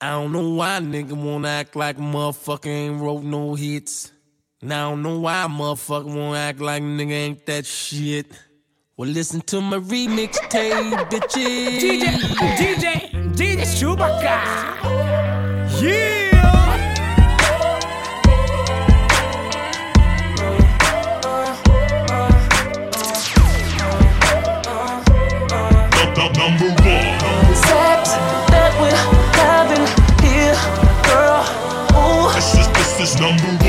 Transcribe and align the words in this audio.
I 0.00 0.10
don't 0.10 0.30
know 0.30 0.48
why 0.50 0.78
nigga 0.80 1.10
wanna 1.12 1.48
act 1.48 1.74
like 1.74 1.96
motherfucker 1.96 2.68
ain't 2.68 3.00
wrote 3.00 3.24
no 3.24 3.54
hits. 3.54 4.12
Now 4.62 4.86
I 4.86 4.90
don't 4.90 5.02
know 5.02 5.18
why 5.18 5.48
motherfucker 5.50 6.04
wanna 6.04 6.38
act 6.38 6.60
like 6.60 6.84
nigga 6.84 7.10
ain't 7.10 7.44
that 7.46 7.66
shit. 7.66 8.30
Well, 8.96 9.10
listen 9.10 9.40
to 9.42 9.60
my 9.60 9.78
remix 9.78 10.38
tape, 10.48 10.72
bitches. 11.10 11.80
DJ, 11.80 12.04
DJ, 12.58 13.10
DJ 13.34 13.62
Chewbacca. 13.62 14.38
Yeah. 15.82 16.17
number 33.16 33.44
one. 33.44 33.67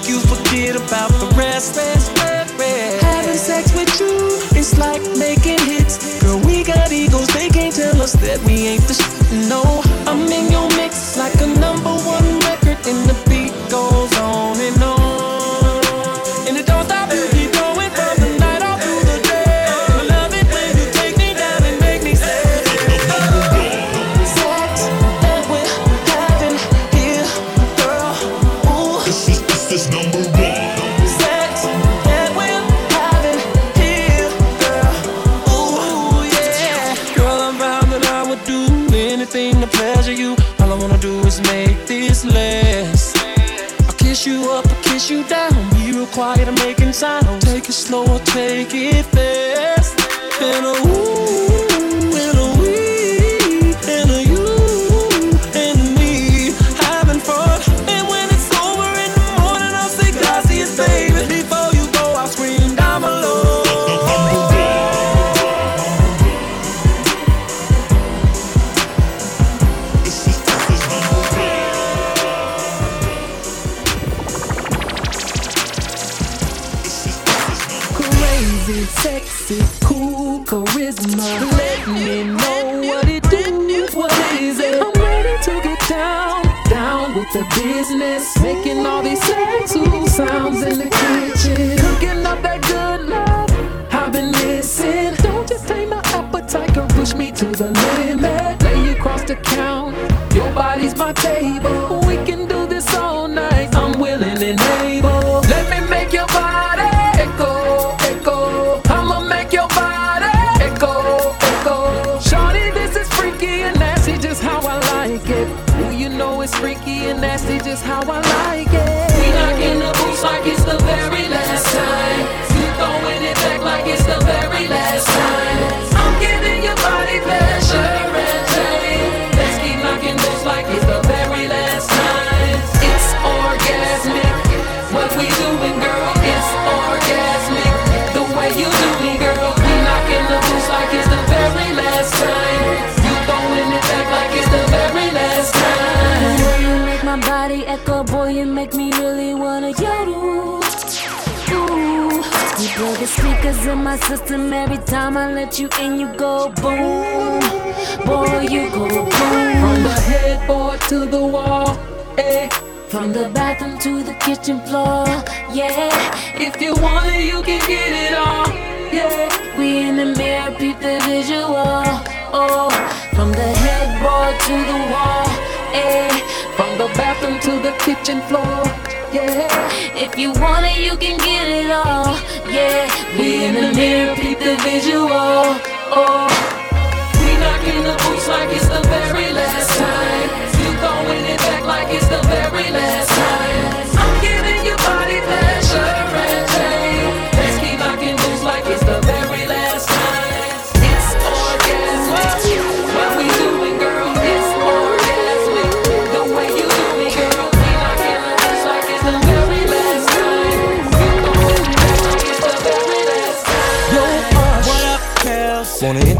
make 0.00 0.08
you 0.08 0.20
forget 0.20 0.76
about 0.76 1.10
the 1.20 1.26
rest. 1.36 2.19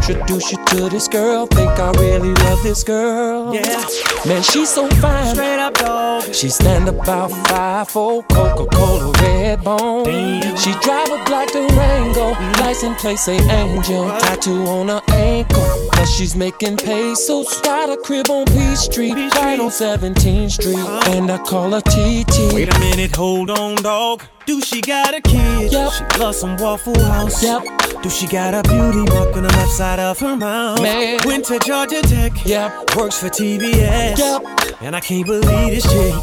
Introduce 0.01 0.51
you 0.51 0.57
to 0.65 0.89
this 0.89 1.07
girl. 1.07 1.45
Think 1.45 1.69
I 1.77 1.91
really 1.91 2.33
love 2.33 2.63
this 2.63 2.83
girl. 2.83 3.53
Yeah. 3.53 3.85
Man, 4.25 4.41
she's 4.41 4.69
so 4.69 4.89
fine. 4.89 5.35
Straight 5.35 5.59
up 5.59 5.75
dog. 5.75 6.23
She 6.33 6.49
stand 6.49 6.89
about 6.89 7.29
five 7.47 7.87
four 7.87 8.23
Coca-Cola 8.23 9.11
red 9.21 9.63
bone. 9.63 10.05
Damn. 10.05 10.57
She 10.57 10.71
drive 10.81 11.07
a 11.07 11.23
black 11.25 11.51
Durango, 11.51 12.31
license 12.63 12.99
plate 12.99 13.19
say 13.19 13.37
Angel, 13.47 14.09
tattoo 14.19 14.65
on 14.65 14.87
her 14.87 15.01
ankle. 15.09 15.89
But 15.91 16.05
she's 16.05 16.35
making 16.35 16.77
pesos. 16.77 17.61
Got 17.61 17.91
a 17.91 17.97
crib 17.97 18.31
on 18.31 18.45
Peachtree, 18.45 19.11
right 19.13 19.59
on 19.59 19.69
17th 19.69 20.51
Street, 20.51 20.77
uh-huh. 20.77 21.11
and 21.11 21.31
I 21.31 21.37
call 21.37 21.71
her 21.71 21.81
TT. 21.81 22.55
Wait 22.55 22.73
a 22.73 22.79
minute, 22.79 23.15
hold 23.15 23.51
on, 23.51 23.75
dog. 23.75 24.23
Do 24.47 24.61
she 24.61 24.81
got 24.81 25.13
a 25.13 25.21
kid? 25.21 25.71
Yep. 25.71 25.91
She 25.91 26.19
loves 26.19 26.39
some 26.39 26.57
Waffle 26.57 26.99
House. 26.99 27.43
Yep. 27.43 27.80
Do 28.01 28.09
she 28.09 28.25
got 28.25 28.55
a 28.55 28.63
beauty 28.67 29.03
mark 29.13 29.37
on 29.37 29.43
the 29.43 29.49
left 29.49 29.71
side 29.71 29.99
of 29.99 30.19
her 30.21 30.35
mouth? 30.35 30.81
Man. 30.81 31.19
Went 31.23 31.45
to 31.45 31.59
Georgia 31.59 32.01
Tech. 32.01 32.31
Yep. 32.45 32.95
Works 32.95 33.19
for 33.19 33.27
TBS. 33.29 34.17
Yep. 34.17 34.81
And 34.81 34.95
I 34.95 34.99
can't 34.99 35.25
believe 35.25 35.69
this 35.69 35.83
chick. 35.83 36.15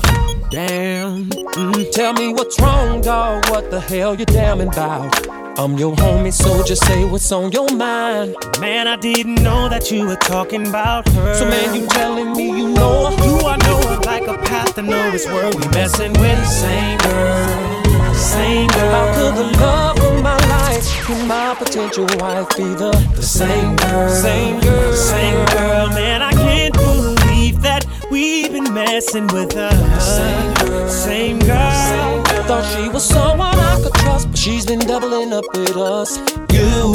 Damn. 0.51 1.31
Mm. 1.31 1.93
Tell 1.93 2.15
me 2.15 2.33
what's 2.33 2.59
wrong, 2.61 3.01
dog. 3.01 3.49
What 3.51 3.71
the 3.71 3.79
hell 3.79 4.17
you 4.17 4.25
damning 4.25 4.69
about? 4.69 5.29
I'm 5.57 5.79
your 5.79 5.95
homie, 5.95 6.33
so 6.33 6.65
just 6.65 6.85
say 6.85 7.05
what's 7.05 7.31
on 7.31 7.53
your 7.53 7.69
mind. 7.73 8.35
Man, 8.59 8.89
I 8.89 8.97
didn't 8.97 9.37
know 9.37 9.69
that 9.69 9.91
you 9.93 10.05
were 10.05 10.17
talking 10.17 10.67
about 10.67 11.09
her. 11.11 11.35
So 11.35 11.49
man, 11.49 11.77
you 11.77 11.87
telling 11.87 12.33
me 12.33 12.47
you 12.59 12.71
know 12.71 13.11
her? 13.11 13.25
You 13.25 13.39
I 13.47 13.57
know 13.57 13.89
her 13.89 14.01
like 14.01 14.27
a 14.27 14.37
path 14.47 14.75
to 14.75 14.83
know 14.83 15.13
it's 15.13 15.27
where 15.27 15.51
we 15.51 15.69
messing 15.69 16.13
with 16.15 16.39
the 16.39 16.45
same 16.45 16.99
girl. 16.99 18.15
Same 18.15 18.69
girl. 18.69 18.91
How 18.91 19.15
could 19.15 19.35
the 19.37 19.59
love 19.59 19.99
of 19.99 20.23
my 20.25 20.48
and 20.87 21.27
my 21.27 21.55
potential 21.59 22.07
wife 22.19 22.49
be 22.57 22.63
the, 22.63 22.91
the 23.17 23.23
same 23.23 23.75
girl? 23.77 24.09
Same 24.09 24.61
girl. 24.61 24.93
Same 24.93 25.47
girl, 25.47 25.89
man, 25.89 26.23
I 26.23 26.33
can't 26.33 26.75
believe 26.75 27.61
that 27.63 27.85
we've 28.11 28.53
been 28.53 28.73
messing 28.73 29.27
with 29.29 29.53
her. 29.55 29.71
Same 29.99 30.55
girl. 30.55 30.89
Same 30.89 31.39
girl. 31.41 32.23
Thought 32.47 32.65
she 32.75 32.89
was 32.89 33.05
someone 33.05 33.59
I 33.59 33.81
could 33.83 33.95
trust, 33.95 34.29
but 34.31 34.39
she's 34.39 34.67
been 34.67 34.79
doubling 34.79 35.33
up 35.33 35.45
with 35.53 35.77
us. 35.77 36.19
You, 36.53 36.95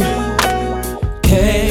K, 1.21 1.67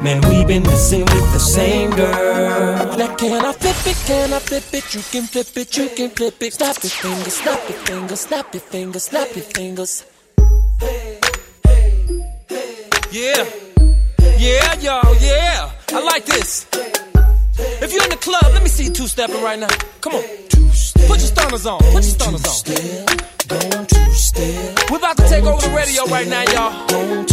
man, 0.00 0.20
we've 0.30 0.46
been 0.46 0.62
messing 0.62 1.00
with 1.00 1.32
the 1.34 1.40
same 1.40 1.90
girl. 1.90 2.96
Now 2.96 3.14
can 3.16 3.44
I 3.44 3.52
flip 3.52 3.86
it? 3.86 3.96
Can 4.06 4.32
I 4.32 4.38
flip 4.38 4.64
it? 4.72 4.94
You 4.94 5.02
can 5.02 5.24
flip 5.24 5.56
it, 5.56 5.76
you 5.76 5.88
can 5.90 6.10
flip 6.10 6.42
it. 6.42 6.54
Snap 6.54 6.82
your 6.82 6.90
fingers, 6.90 7.34
snap 7.34 7.68
your 7.68 7.78
fingers, 7.80 8.20
snap 8.20 8.54
your 8.54 8.62
fingers, 8.62 9.02
snap 9.04 9.36
your 9.36 9.44
fingers. 9.44 10.11
Yeah. 13.12 13.44
Yeah, 14.38 14.74
y'all, 14.80 15.14
yeah. 15.20 15.70
I 15.90 16.02
like 16.02 16.24
this. 16.24 16.66
If 16.72 17.92
you're 17.92 18.04
in 18.04 18.10
the 18.10 18.16
club, 18.16 18.42
let 18.52 18.62
me 18.62 18.68
see 18.68 18.84
you 18.84 18.90
two 18.90 19.06
stepping 19.06 19.42
right 19.42 19.58
now. 19.58 19.68
Come 20.00 20.14
on. 20.14 20.22
Put 20.22 21.18
your 21.20 21.30
stunners 21.30 21.66
on. 21.66 21.78
Put 21.78 21.92
your 21.92 22.02
stunners 22.02 22.44
on. 22.46 22.54
We're 24.90 24.98
about 24.98 25.16
to 25.18 25.28
take 25.28 25.44
over 25.44 25.60
the 25.60 25.72
radio 25.76 26.04
right 26.06 26.26
now, 26.26 26.42
y'all. 26.52 27.24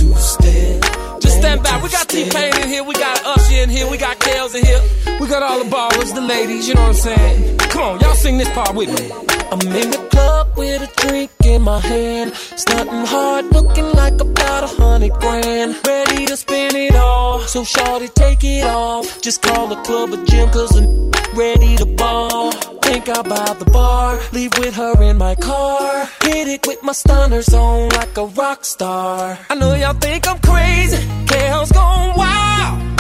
Just 1.22 1.38
stand 1.38 1.64
back. 1.64 1.82
We 1.82 1.90
got 1.90 2.10
T-Pain 2.10 2.56
in 2.62 2.68
here. 2.68 2.84
We 2.84 2.94
got 2.94 3.26
Usher 3.26 3.56
in 3.56 3.70
here. 3.70 3.90
We 3.90 3.98
got 3.98 4.20
Kells 4.20 4.54
in 4.54 4.66
here. 4.66 4.82
We 5.20 5.28
got 5.28 5.42
all 5.44 5.64
the 5.64 5.70
ballers, 5.70 6.14
the 6.14 6.22
ladies. 6.22 6.68
You 6.68 6.76
know 6.76 6.82
what 6.82 6.90
I'm 6.90 6.96
saying? 6.96 7.58
Come 7.58 7.84
on, 7.84 8.00
y'all 8.02 8.16
sing 8.16 8.38
this 8.38 8.50
part 8.50 8.76
with 8.76 8.90
me. 8.90 9.39
I'm 9.52 9.62
in 9.62 9.90
the 9.90 10.08
club 10.12 10.56
with 10.56 10.82
a 10.82 11.02
drink 11.02 11.32
in 11.44 11.62
my 11.64 11.80
hand. 11.80 12.34
Stunting 12.34 13.06
hard, 13.06 13.46
looking 13.52 13.92
like 13.94 14.20
about 14.22 14.64
a 14.64 14.68
hundred 14.68 15.14
grand. 15.14 15.76
Ready 15.86 16.26
to 16.28 16.38
spin 16.38 16.76
it 16.76 16.96
all. 16.96 17.40
So 17.42 17.64
shorty, 17.64 18.08
take 18.10 18.44
it 18.44 18.64
off. 18.64 19.22
Just 19.22 19.42
call 19.42 19.68
the 19.68 19.78
club 19.78 20.14
a 20.14 20.24
gym, 20.26 20.50
cause 20.50 20.76
I'm 20.78 21.12
ready 21.36 21.76
to 21.78 21.86
ball. 21.86 22.52
Think 22.52 23.10
I'll 23.10 23.24
buy 23.24 23.56
the 23.58 23.66
bar. 23.66 24.20
Leave 24.34 24.52
with 24.60 24.76
her 24.76 25.02
in 25.02 25.18
my 25.18 25.36
car. 25.36 26.08
Hit 26.24 26.48
it 26.48 26.68
with 26.68 26.84
my 26.84 26.94
stunners 26.94 27.54
on 27.54 27.90
like 27.90 28.16
a 28.18 28.26
rock 28.26 28.66
star. 28.66 29.38
I 29.50 29.56
know 29.56 29.74
y'all 29.74 29.94
think 29.94 30.28
I'm 30.28 30.40
crazy. 30.40 30.98
Kells 31.26 31.72
gone 31.72 32.16
wild. 32.16 33.00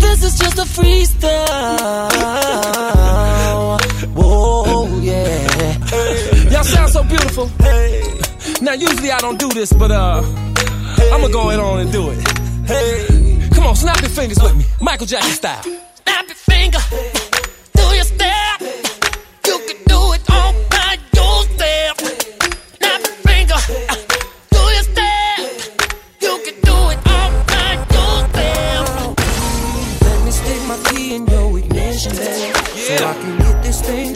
This 0.00 0.24
is 0.24 0.38
just 0.38 0.58
a 0.58 0.62
freestyle. 0.62 2.02
Whoa, 4.14 4.61
yeah. 5.92 6.50
Y'all 6.50 6.64
sound 6.64 6.90
so 6.90 7.02
beautiful. 7.04 7.50
Now, 8.60 8.72
usually 8.72 9.10
I 9.10 9.18
don't 9.18 9.38
do 9.38 9.48
this, 9.48 9.72
but 9.72 9.90
uh, 9.90 10.22
I'ma 11.12 11.28
go 11.28 11.48
ahead 11.48 11.60
on 11.60 11.80
and 11.80 11.92
do 11.92 12.10
it. 12.10 12.18
Hey, 12.66 13.48
come 13.54 13.66
on, 13.66 13.76
snap 13.76 14.00
your 14.00 14.10
fingers 14.10 14.40
with 14.42 14.56
me, 14.56 14.64
Michael 14.80 15.06
Jackson 15.06 15.32
style. 15.32 15.62
Snap 15.62 16.26
your 16.26 16.36
finger, 16.36 16.78
do 17.74 17.82
your 17.94 18.04
step. 18.04 18.60
You 19.46 19.58
can 19.66 19.76
do 19.86 20.12
it 20.14 20.30
all 20.30 20.52
by 20.70 20.96
yourself. 21.12 21.98
Snap 22.78 23.00
your 23.00 23.16
finger, 23.26 23.58
do 24.50 24.60
your 24.76 24.84
step. 24.84 25.38
You 26.20 26.40
can 26.44 26.60
do 26.62 26.76
it 26.92 27.00
all 27.06 27.30
by 27.46 27.72
yourself. 27.90 29.16
Let 30.02 30.24
me 30.24 30.30
stick 30.30 30.62
my 30.68 30.76
key 30.90 31.14
in 31.16 31.26
your 31.26 31.58
ignition, 31.58 32.12
babe. 32.16 32.56
So 32.56 32.94
I 32.94 33.14
can 33.14 33.38
get 33.38 33.38
this 33.38 33.38
thing 33.38 33.41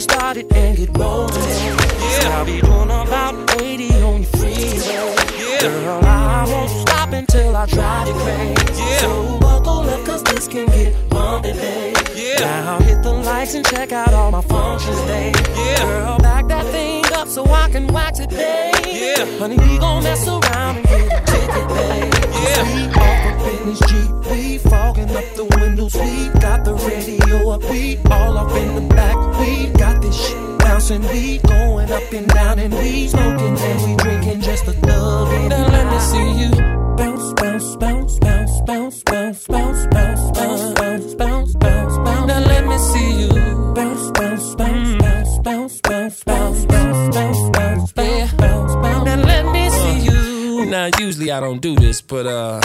started 0.09 0.51
and 0.53 0.77
get 0.77 0.97
rolling. 0.97 1.33
Yeah. 1.33 2.37
I'll 2.37 2.45
be 2.45 2.61
doing 2.61 2.91
about 3.03 3.61
80 3.61 3.89
on 4.03 4.21
your 4.21 4.31
freeway. 4.37 5.17
Yeah. 5.39 5.61
Girl, 5.61 5.99
I 6.03 6.45
won't 6.47 6.69
stop 6.69 7.11
until 7.13 7.55
I 7.55 7.65
drive 7.65 8.07
you 8.07 8.13
crazy. 8.13 8.83
Yeah. 8.83 8.97
So 8.99 9.39
buckle 9.39 9.89
up, 9.89 10.05
cause 10.05 10.23
this 10.23 10.47
can 10.47 10.67
get 10.67 10.93
bumpy. 11.09 11.49
Yeah. 11.49 12.39
Now 12.39 12.79
hit 12.79 13.03
the 13.03 13.13
lights 13.13 13.53
and 13.53 13.65
check 13.65 13.91
out 13.91 14.13
all 14.13 14.31
my 14.31 14.41
functions, 14.41 15.01
babe. 15.01 15.35
Yeah. 15.35 15.83
Girl, 15.83 16.17
back 16.19 16.47
that 16.47 16.65
thing 16.67 17.06
up 17.17 17.27
so 17.27 17.43
I 17.45 17.69
can 17.69 17.87
wax 17.87 18.19
it, 18.19 18.29
babe. 18.29 18.73
Yeah. 18.85 19.25
Honey, 19.39 19.57
we 19.57 19.79
gon' 19.79 20.03
mess 20.03 20.27
around 20.27 20.77
and 20.77 20.85
get 20.85 21.25
ticket, 21.25 21.67
babe. 21.75 22.13
Yeah. 22.43 22.63
We 22.73 22.81
off 23.03 23.25
up 23.29 23.47
in 23.53 23.59
this 23.67 23.79
Jeep, 23.89 24.11
we 24.31 24.57
fogging 24.59 25.09
up 25.19 25.27
the 25.35 25.45
windows, 25.59 25.95
we 25.95 26.29
got 26.39 26.63
the 26.63 26.75
radio 26.75 27.49
up, 27.49 27.63
we 27.71 27.97
all 28.11 28.37
up 28.37 28.51
in 28.55 28.75
the 28.75 28.93
back, 28.93 29.17
we 29.39 29.67
got 29.83 29.99
this 30.01 30.15
shit 30.15 30.59
bouncing, 30.59 31.01
we 31.09 31.39
going 31.39 31.91
up 31.91 32.13
and 32.13 32.27
down 32.27 32.59
and 32.59 32.73
we 32.75 33.07
smoking 33.07 33.57
and 33.57 33.77
we 33.85 33.95
drinking 34.03 34.41
just 34.41 34.67
a 34.67 34.73
love 34.85 35.33
it. 35.33 35.49
Now 35.49 35.67
let 35.75 35.85
me 35.91 35.99
see 36.11 36.29
you 36.41 36.51
bounce, 36.97 37.33
bounce, 37.33 37.75
bounce, 37.77 38.19
bounce, 38.19 38.61
bounce, 38.61 39.03
bounce, 39.03 39.43
bounce, 39.43 39.87
bounce, 39.87 39.87
bounce, 39.87 40.33
bounce, 40.37 41.15
bounce, 41.15 41.55
bounce, 41.55 41.97
bounce. 41.97 42.27
Now 42.27 42.39
let 42.39 42.63
me 42.67 42.77
see 42.77 43.11
you 43.23 43.73
bounce, 43.73 44.11
bounce, 44.11 44.55
bounce, 44.55 45.06
bounce, 45.47 45.79
bounce, 45.79 46.23
bounce, 46.25 46.65
bounce, 46.65 47.15
bounce, 47.15 47.49
bounce, 47.55 47.91
bounce, 47.91 47.91
bounce, 47.93 48.33
bounce, 48.33 48.75
bounce. 48.75 49.05
Now 49.05 49.15
let 49.15 49.45
me 49.45 49.69
see 49.69 49.99
you. 49.99 50.65
Now, 50.65 50.89
usually 50.99 51.31
I 51.31 51.39
don't 51.39 51.61
do 51.61 51.73
this, 51.73 52.01
but 52.01 52.25
uh, 52.25 52.59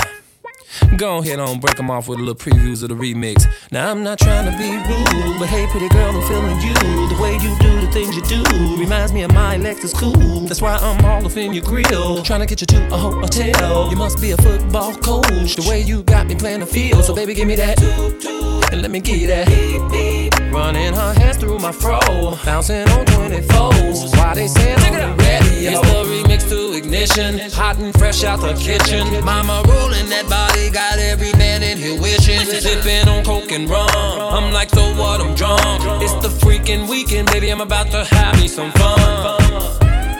go 0.96 1.18
ahead 1.18 1.38
on 1.38 1.60
break 1.60 1.76
them 1.76 1.92
off 1.92 2.08
with 2.08 2.18
a 2.18 2.22
little 2.22 2.34
previews 2.34 2.82
of 2.82 2.88
the 2.88 2.96
remix. 2.96 3.46
Now 3.70 3.92
I'm 3.92 4.02
not 4.02 4.18
trying 4.18 4.50
to 4.50 4.58
be 4.58 4.68
rude, 4.68 5.38
but 5.38 5.46
hey, 5.46 5.68
pretty 5.68 5.88
girl, 5.90 6.10
I'm 6.10 6.26
feeling 6.26 6.60
you. 6.60 6.74
The 6.74 7.18
way 7.22 7.34
you 7.34 7.56
do 7.60 7.86
the 7.86 7.92
things 7.92 8.16
you 8.16 8.22
do 8.22 8.42
reminds 8.76 9.12
me 9.12 9.22
of 9.22 9.32
my 9.32 9.56
Lexus 9.56 9.94
cool. 9.94 10.40
That's 10.48 10.60
why 10.60 10.76
I'm 10.76 11.04
all 11.04 11.24
up 11.24 11.36
in 11.36 11.52
your 11.52 11.64
grill, 11.64 12.24
trying 12.24 12.40
to 12.40 12.46
get 12.46 12.62
you 12.62 12.66
to 12.66 12.86
a 12.92 12.96
hotel. 12.96 13.90
You 13.90 13.96
must 13.96 14.20
be 14.20 14.32
a 14.32 14.36
football 14.38 14.92
coach. 14.96 15.54
The 15.54 15.64
way 15.68 15.82
you 15.82 16.02
got 16.02 16.26
me 16.26 16.34
playing 16.34 16.60
the 16.60 16.66
field, 16.66 17.04
so 17.04 17.14
baby, 17.14 17.34
give 17.34 17.46
me 17.46 17.54
that 17.54 18.61
and 18.72 18.82
let 18.82 18.90
me 18.90 19.00
get 19.00 19.26
that. 19.28 19.46
Beep, 19.46 19.82
beep. 19.92 20.52
Running 20.52 20.94
her 20.94 21.12
hands 21.14 21.36
through 21.36 21.58
my 21.58 21.72
fro, 21.72 22.00
bouncing 22.44 22.88
on 22.88 23.04
24s. 23.06 24.16
Why 24.16 24.34
they 24.34 24.48
saying 24.48 24.78
look 24.80 24.92
the 24.92 25.14
ready? 25.22 25.66
It's 25.66 25.80
the 25.80 26.02
remix 26.08 26.48
to 26.48 26.76
ignition, 26.76 27.38
hot 27.52 27.78
and 27.78 27.96
fresh 27.98 28.24
out 28.24 28.40
the 28.40 28.54
kitchen. 28.54 29.24
Mama 29.24 29.62
rolling 29.68 30.08
that 30.08 30.26
body, 30.28 30.70
got 30.70 30.98
every 30.98 31.32
man 31.34 31.62
in 31.62 31.78
here 31.78 32.00
wishing. 32.00 32.40
Sipping 32.40 33.08
on 33.08 33.24
coke 33.24 33.52
and 33.52 33.68
rum, 33.68 33.88
I'm 33.92 34.52
like 34.52 34.70
so 34.70 34.82
what? 34.96 35.20
I'm 35.20 35.34
drunk. 35.34 36.02
It's 36.02 36.14
the 36.14 36.28
freaking 36.28 36.88
weekend, 36.88 37.28
baby. 37.30 37.50
I'm 37.50 37.60
about 37.60 37.90
to 37.90 38.04
have 38.04 38.40
me 38.40 38.48
some 38.48 38.72
fun. 38.72 38.98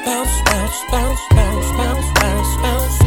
Bounce, 0.04 0.37
bounce, 0.47 0.78
bounce, 0.90 1.21
bounce, 1.30 1.76
bounce, 1.76 2.21
bounce, 2.21 2.62
bounce. 2.62 3.01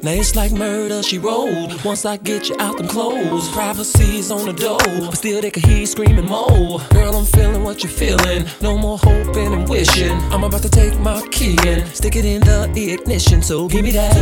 Now 0.00 0.12
it's 0.12 0.36
like 0.36 0.52
murder, 0.52 1.02
she 1.02 1.18
rolled. 1.18 1.84
Once 1.84 2.04
I 2.04 2.18
get 2.18 2.48
you 2.48 2.54
out 2.60 2.76
them 2.76 2.86
clothes, 2.86 3.48
privacy's 3.48 4.30
on 4.30 4.46
the 4.46 4.52
door, 4.52 4.78
but 4.78 5.16
still 5.16 5.40
they 5.40 5.50
can 5.50 5.68
hear 5.68 5.78
you 5.78 5.86
screaming 5.86 6.26
more. 6.26 6.78
Girl, 6.90 7.16
I'm 7.16 7.24
feeling 7.24 7.64
what 7.64 7.82
you're 7.82 7.90
feeling. 7.90 8.46
No 8.60 8.78
more 8.78 8.98
hoping 8.98 9.52
and 9.52 9.68
wishing. 9.68 10.12
I'm 10.32 10.44
about 10.44 10.62
to 10.62 10.70
take 10.70 10.96
my 11.00 11.20
key 11.32 11.56
and 11.66 11.84
stick 11.88 12.14
it 12.14 12.24
in 12.24 12.42
the 12.42 12.92
ignition. 12.92 13.42
So 13.42 13.66
give 13.66 13.82
me 13.82 13.90
that. 13.92 14.14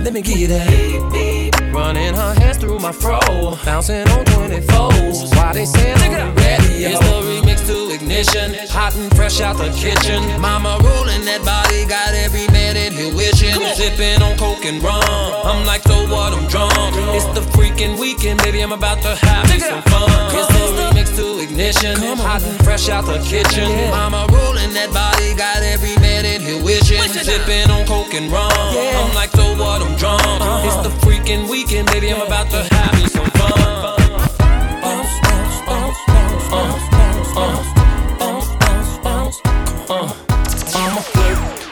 Let 0.00 0.12
me 0.12 0.22
give 0.22 0.38
you 0.38 0.46
that. 0.48 1.72
Running 1.74 2.14
her 2.14 2.34
hands 2.34 2.58
through 2.58 2.78
my 2.78 2.92
fro, 2.92 3.18
bouncing 3.64 4.08
on 4.08 4.24
24s. 4.24 5.34
Why 5.36 5.52
they 5.52 5.64
saying 5.64 6.14
I'm 6.14 6.34
ready? 6.36 6.84
It's 6.84 7.00
the 7.00 7.20
remix 7.26 7.66
to 7.66 7.92
ignition, 7.92 8.54
hot 8.68 8.94
and 8.94 9.14
fresh 9.16 9.40
out 9.40 9.56
the 9.56 9.70
kitchen. 9.72 10.22
Mama 10.40 10.78
rolling 10.80 11.24
that 11.24 11.44
body, 11.44 11.84
got 11.86 12.14
every 12.14 12.46
man 12.48 12.76
in 12.76 12.92
here 12.92 13.12
wishing. 13.54 13.76
sipping 13.76 14.22
on 14.22 14.36
coke 14.38 14.64
and 14.64 14.82
rum. 14.82 15.02
I'm 15.44 15.66
like, 15.66 15.82
so 15.82 16.06
what? 16.08 16.32
I'm 16.32 16.46
drunk. 16.48 16.72
It's 17.14 17.26
the 17.36 17.44
freaking 17.54 17.98
weekend, 17.98 18.42
baby. 18.42 18.60
I'm 18.60 18.72
about 18.72 19.02
to 19.02 19.14
have 19.14 19.48
me 19.50 19.58
some 19.58 19.82
fun. 19.82 20.10
It's 20.34 20.48
the 20.48 20.64
remix 20.78 21.16
to 21.16 21.38
ignition, 21.42 21.96
hot 22.18 22.42
and 22.42 22.58
fresh 22.64 22.88
out 22.88 23.06
the 23.06 23.18
kitchen. 23.20 23.70
Mama 23.90 24.26
rolling 24.32 24.72
that 24.74 24.90
body, 24.92 25.34
got 25.34 25.62
every 25.62 25.96
man 26.00 26.24
in 26.24 26.40
here 26.40 26.62
wishing. 26.62 27.02
Sipping 27.02 27.70
on 27.70 27.86
coke 27.86 28.14
and 28.14 28.30
rum. 28.30 28.50
I'm 28.52 29.14
like, 29.14 29.30
so 29.30 29.54
what? 29.56 29.82
I'm 29.82 29.96
drunk. 29.96 30.22
It's 30.66 30.80
the 30.82 30.92
freaking 31.06 31.48
weekend, 31.50 31.86
baby. 31.88 32.12
I'm 32.12 32.22
about 32.22 32.50
to 32.50 32.62
have 32.74 32.94
me 32.94 33.06
some 33.08 33.30
fun. 33.30 34.05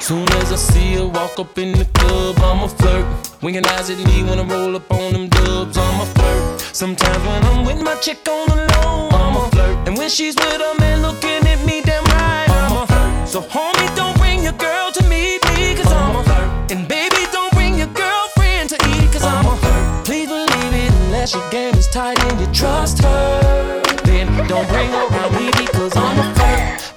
Soon 0.05 0.29
as 0.35 0.53
I 0.53 0.57
see 0.57 0.97
her 0.97 1.07
walk 1.07 1.39
up 1.39 1.57
in 1.57 1.73
the 1.73 1.87
club, 1.87 2.37
I'ma 2.41 2.67
flirt. 2.67 3.07
Winking 3.41 3.65
eyes 3.69 3.89
at 3.89 3.97
me 3.97 4.23
when 4.23 4.39
I 4.39 4.45
roll 4.45 4.77
up 4.77 4.91
on 4.91 5.15
them 5.15 5.29
dubs, 5.31 5.79
I'ma 5.79 6.05
flirt. 6.05 6.61
Sometimes 6.61 7.25
when 7.27 7.43
I'm 7.45 7.65
with 7.65 7.81
my 7.83 7.95
chick 7.95 8.21
on 8.29 8.49
the 8.49 8.57
low, 8.57 9.09
I'ma 9.09 9.49
flirt. 9.49 9.89
And 9.89 9.97
when 9.97 10.11
she's 10.11 10.37
with 10.37 10.61
a 10.61 10.79
man 10.79 11.01
looking 11.01 11.49
at 11.49 11.65
me 11.65 11.81
damn 11.81 12.05
right, 12.05 12.45
I'ma 12.51 12.85
flirt. 12.85 13.29
So 13.31 13.41
homie, 13.41 13.97
don't 13.97 14.15
bring 14.19 14.43
your 14.43 14.53
girl 14.53 14.93
to 14.93 15.03
meet 15.09 15.41
me, 15.57 15.75
cause 15.75 15.91
I'ma 15.91 16.23
flirt. 16.23 16.71
And 16.71 16.87
baby, 16.87 17.25
don't 17.33 17.55
bring 17.55 17.79
your 17.79 17.93
girlfriend 17.97 18.69
to 18.69 18.77
eat, 18.93 19.11
cause 19.11 19.25
I'ma 19.25 19.57
flirt. 19.57 20.05
Please 20.05 20.29
believe 20.29 20.75
it, 20.85 20.93
unless 21.07 21.33
your 21.33 21.49
game 21.49 21.77
is 21.77 21.89
tight 21.89 22.23
and 22.27 22.39
you 22.39 22.53
trust 22.53 23.03
her. 23.03 23.83
Then 24.05 24.27
don't 24.49 24.69
bring 24.69 24.91
her 24.91 25.09
around 25.09 25.33
me 25.33 25.51
because 25.57 25.97
I'm 25.97 26.19
a 26.19 26.35
flirt. 26.35 26.44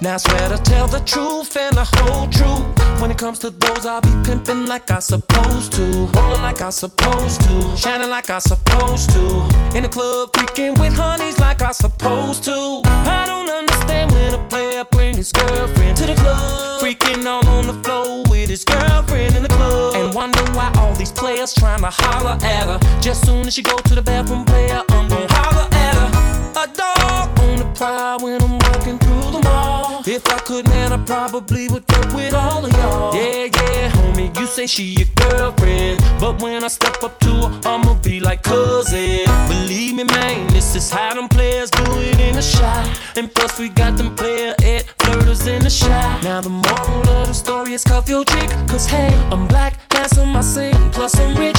Now 0.00 0.14
I 0.14 0.16
swear 0.18 0.48
to 0.48 0.58
tell 0.62 0.86
the 0.86 1.00
truth 1.00 1.56
and 1.56 1.76
the 1.76 1.82
whole 1.82 2.28
truth. 2.28 3.00
When 3.00 3.10
it 3.10 3.18
comes 3.18 3.40
to 3.40 3.50
those, 3.50 3.84
I'll 3.84 4.00
be 4.00 4.14
pimping 4.24 4.66
like 4.66 4.92
I 4.92 5.00
supposed 5.00 5.72
to. 5.72 5.82
Rolling 6.14 6.42
like 6.42 6.62
I 6.62 6.70
supposed 6.70 7.40
to. 7.42 7.76
Shining 7.76 8.08
like 8.08 8.30
I 8.30 8.38
supposed 8.38 9.10
to. 9.10 9.76
In 9.76 9.82
the 9.82 9.88
club, 9.88 10.32
freaking 10.32 10.78
with 10.78 10.94
honeys 10.94 11.40
like 11.40 11.62
I 11.62 11.72
supposed 11.72 12.44
to. 12.44 12.82
I 12.84 13.24
don't 13.26 13.50
understand 13.50 14.12
when 14.12 14.34
a 14.34 14.48
player 14.48 14.84
bring 14.84 15.16
his 15.16 15.32
girlfriend 15.32 15.96
to 15.96 16.06
the 16.06 16.14
club. 16.14 16.80
Freaking 16.80 17.26
all 17.26 17.44
on 17.48 17.66
the 17.66 17.74
floor 17.82 18.22
with 18.30 18.48
his 18.48 18.64
girlfriend 18.64 19.34
in 19.34 19.42
the 19.42 19.48
club. 19.48 19.96
And 19.96 20.14
wonder 20.14 20.44
why 20.52 20.70
all 20.76 20.94
these 20.94 21.10
players 21.10 21.52
trying 21.54 21.80
to 21.80 21.90
holler 21.90 22.38
at 22.44 22.66
her. 22.66 23.00
Just 23.00 23.26
soon 23.26 23.48
as 23.48 23.54
she 23.54 23.62
go 23.62 23.76
to 23.76 23.94
the 23.96 24.02
bathroom, 24.02 24.44
player, 24.44 24.80
I'm 24.90 25.08
gon' 25.08 25.26
holler 25.28 25.68
at 25.72 25.94
her. 25.96 26.62
A 26.62 26.66
prowl 27.78 28.18
when 28.18 28.42
I'm 28.42 28.58
walking 28.58 28.98
through 28.98 29.30
the 29.30 29.40
mall. 29.44 30.02
If 30.04 30.26
I 30.28 30.38
could, 30.40 30.66
man, 30.68 30.92
I 30.92 30.98
probably 31.04 31.68
would 31.68 31.84
fuck 31.86 32.12
with 32.12 32.34
all 32.34 32.64
of 32.66 32.72
y'all. 32.72 33.14
Yeah, 33.14 33.44
yeah, 33.44 33.90
homie, 33.92 34.36
you 34.38 34.46
say 34.46 34.66
she 34.66 34.84
your 34.98 35.06
girlfriend. 35.14 36.00
But 36.18 36.42
when 36.42 36.64
I 36.64 36.68
step 36.68 37.02
up 37.04 37.20
to 37.20 37.30
her, 37.30 37.60
I'ma 37.64 37.94
be 38.02 38.18
like 38.18 38.42
cousin. 38.42 39.26
Believe 39.46 39.94
me, 39.94 40.04
man, 40.04 40.48
this 40.48 40.74
is 40.74 40.90
how 40.90 41.14
them 41.14 41.28
players 41.28 41.70
do 41.70 41.84
it 42.00 42.18
in 42.18 42.34
the 42.34 42.42
shot. 42.42 42.84
And 43.16 43.32
plus, 43.32 43.58
we 43.60 43.68
got 43.68 43.96
them 43.96 44.16
player 44.16 44.54
at 44.64 44.82
flirters 44.98 45.46
in 45.46 45.62
the 45.62 45.70
shot. 45.70 46.24
Now, 46.24 46.40
the 46.40 46.50
moral 46.50 47.08
of 47.20 47.28
the 47.28 47.34
story 47.34 47.74
is 47.74 47.84
cuff 47.84 48.08
your 48.08 48.24
chick. 48.24 48.50
Cause 48.66 48.86
hey, 48.86 49.14
I'm 49.30 49.46
black, 49.46 49.78
handsome, 49.92 50.34
I 50.36 50.40
sing. 50.40 50.74
Plus, 50.90 51.16
I'm 51.20 51.36
rich, 51.36 51.58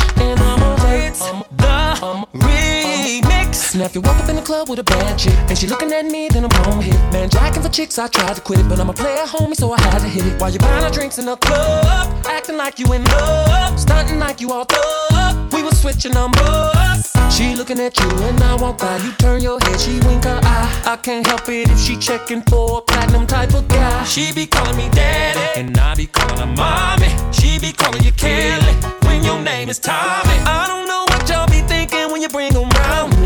Now, 3.79 3.85
if 3.85 3.95
you 3.95 4.01
walk 4.01 4.21
up 4.21 4.27
in 4.27 4.35
the 4.35 4.41
club 4.41 4.67
with 4.67 4.79
a 4.79 4.83
bad 4.83 5.17
chick, 5.17 5.39
and 5.47 5.57
she 5.57 5.65
looking 5.65 5.93
at 5.93 6.03
me, 6.03 6.27
then 6.27 6.43
I'm 6.43 6.49
gon' 6.49 6.81
hit. 6.81 6.99
Man, 7.13 7.29
jacking 7.29 7.63
for 7.63 7.69
chicks, 7.69 7.97
I 7.97 8.09
tried 8.09 8.35
to 8.35 8.41
quit 8.41 8.59
it, 8.59 8.67
but 8.67 8.77
I'm 8.77 8.89
a 8.89 8.93
player, 8.93 9.23
homie, 9.23 9.55
so 9.55 9.71
I 9.71 9.79
had 9.79 9.99
to 9.99 10.09
hit 10.09 10.25
it. 10.25 10.37
While 10.37 10.51
you 10.51 10.59
buying 10.59 10.83
her 10.83 10.89
drinks 10.89 11.17
in 11.17 11.23
the 11.23 11.37
club, 11.37 12.25
acting 12.25 12.57
like 12.57 12.77
you 12.77 12.91
in 12.91 13.05
love, 13.05 13.79
stunting 13.79 14.19
like 14.19 14.41
you 14.41 14.51
all 14.51 14.65
up. 15.13 15.53
We 15.53 15.63
was 15.63 15.79
switching 15.79 16.11
numbers. 16.11 17.15
She 17.31 17.55
looking 17.55 17.79
at 17.79 17.97
you, 17.97 18.09
and 18.09 18.43
I 18.43 18.55
walk 18.55 18.79
by. 18.79 18.97
You 18.97 19.13
turn 19.13 19.41
your 19.41 19.61
head, 19.61 19.79
she 19.79 19.97
wink 20.01 20.25
her 20.25 20.41
eye. 20.43 20.81
I 20.85 20.97
can't 20.97 21.25
help 21.25 21.47
it 21.47 21.69
if 21.69 21.79
she 21.79 21.95
checking 21.95 22.41
for 22.49 22.79
a 22.79 22.81
platinum 22.81 23.27
type 23.27 23.53
of 23.53 23.65
guy. 23.69 24.03
She 24.03 24.33
be 24.33 24.45
calling 24.45 24.75
me 24.75 24.89
daddy, 24.89 25.57
and 25.57 25.77
I 25.77 25.95
be 25.95 26.05
calling 26.05 26.37
her 26.37 26.53
mommy. 26.53 27.07
She 27.31 27.57
be 27.59 27.71
calling 27.71 28.03
you 28.03 28.11
Kelly 28.11 28.73
when 29.07 29.23
your 29.23 29.39
name 29.39 29.69
is 29.69 29.79
Tommy. 29.79 30.35
I 30.43 30.65
don't 30.67 30.85
know 30.85 31.05
what 31.07 31.29
y'all 31.29 31.47
be 31.47 31.61
thinking 31.61 32.11
when 32.11 32.21
you 32.21 32.27
bring 32.27 32.51
them 32.51 32.69
around 32.75 33.11
me. 33.11 33.18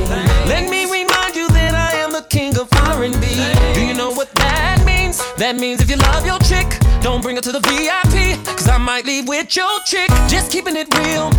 Let 0.45 0.69
me 0.69 0.83
remind 0.83 1.35
you 1.35 1.47
that 1.50 1.73
I 1.73 1.97
am 1.97 2.12
the 2.12 2.25
king 2.29 2.57
of 2.57 2.67
R&B. 2.73 3.13
Do 3.73 3.85
you 3.85 3.93
know 3.93 4.12
what 4.12 4.29
that 4.35 4.83
means? 4.85 5.23
That 5.35 5.55
means 5.55 5.81
if 5.81 5.89
you 5.89 5.95
love 5.95 6.25
your 6.25 6.39
chick, 6.39 6.67
don't 7.01 7.21
bring 7.21 7.38
her 7.38 7.41
to 7.41 7.51
the 7.51 7.62
VIP. 7.62 8.43
Cause 8.45 8.67
I 8.67 8.77
might 8.77 9.05
leave 9.05 9.27
with 9.27 9.55
your 9.55 9.79
chick. 9.85 10.09
Just 10.27 10.51
keeping 10.51 10.75
it 10.75 10.93
real. 10.97 11.31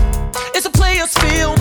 It's 0.54 0.66
a 0.66 0.70
player's 0.70 1.12
field. 1.18 1.58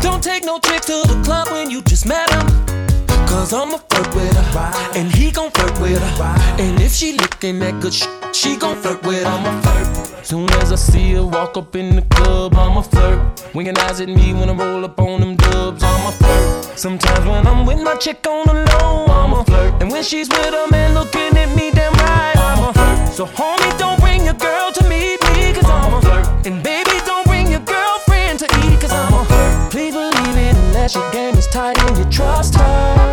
Don't 0.00 0.22
take 0.22 0.44
no 0.44 0.58
trick 0.60 0.82
to 0.82 1.02
the 1.06 1.20
club 1.24 1.48
when 1.50 1.70
you 1.70 1.82
just 1.82 2.06
met 2.06 2.30
him. 2.30 2.87
Cause 3.28 3.52
I'ma 3.52 3.78
flirt 3.90 4.14
with 4.14 4.34
her. 4.34 4.72
And 4.98 5.12
he 5.14 5.30
gon' 5.30 5.50
flirt 5.50 5.78
with 5.80 6.00
her. 6.00 6.24
And 6.58 6.80
if 6.80 6.92
she 6.92 7.12
looking 7.12 7.58
that 7.60 7.80
good 7.80 7.92
sh- 7.92 8.06
she 8.32 8.56
gon' 8.56 8.76
flirt 8.76 9.02
with 9.02 9.22
her. 9.22 9.28
I'ma 9.28 9.60
flirt. 9.60 10.26
Soon 10.26 10.50
as 10.60 10.72
I 10.72 10.76
see 10.76 11.12
her 11.12 11.24
walk 11.24 11.56
up 11.56 11.76
in 11.76 11.96
the 11.96 12.02
club, 12.02 12.54
I'ma 12.56 12.82
flirt. 12.82 13.18
Winking 13.54 13.78
eyes 13.78 14.00
at 14.00 14.08
me 14.08 14.34
when 14.34 14.48
I 14.48 14.54
roll 14.54 14.84
up 14.84 14.98
on 15.00 15.20
them 15.20 15.36
dubs, 15.36 15.82
I'ma 15.82 16.10
flirt. 16.10 16.78
Sometimes 16.78 17.24
when 17.26 17.46
I'm 17.46 17.66
with 17.66 17.82
my 17.82 17.94
chick 17.96 18.26
on 18.26 18.46
the 18.46 18.54
low, 18.72 19.06
I'ma 19.06 19.44
flirt. 19.44 19.82
And 19.82 19.90
when 19.90 20.02
she's 20.02 20.28
with 20.28 20.54
a 20.54 20.66
man 20.70 20.94
looking 20.94 21.36
at 21.36 21.54
me 21.54 21.70
damn 21.70 21.92
right, 21.94 22.36
I'ma 22.36 22.72
flirt. 22.72 23.12
So 23.12 23.26
homie, 23.26 23.78
don't 23.78 24.00
bring 24.00 24.24
your 24.24 24.34
girl 24.34 24.72
to 24.72 24.88
meet 24.88 25.18
me, 25.32 25.52
cause 25.52 25.64
I'ma 25.64 26.00
flirt. 26.00 26.46
And 26.46 26.62
baby, 26.62 26.96
don't 27.04 27.26
bring 27.26 27.50
your 27.50 27.60
girlfriend 27.60 28.38
to 28.40 28.46
eat, 28.64 28.80
cause 28.80 28.92
I'ma 28.92 29.24
flirt. 29.24 29.70
Please 29.70 29.94
believe 29.94 30.36
it, 30.36 30.56
unless 30.56 30.94
your 30.94 31.10
game 31.12 31.34
is 31.36 31.46
tight 31.48 31.78
and 31.78 31.96
you 31.98 32.04
trust 32.10 32.54
her. 32.56 33.07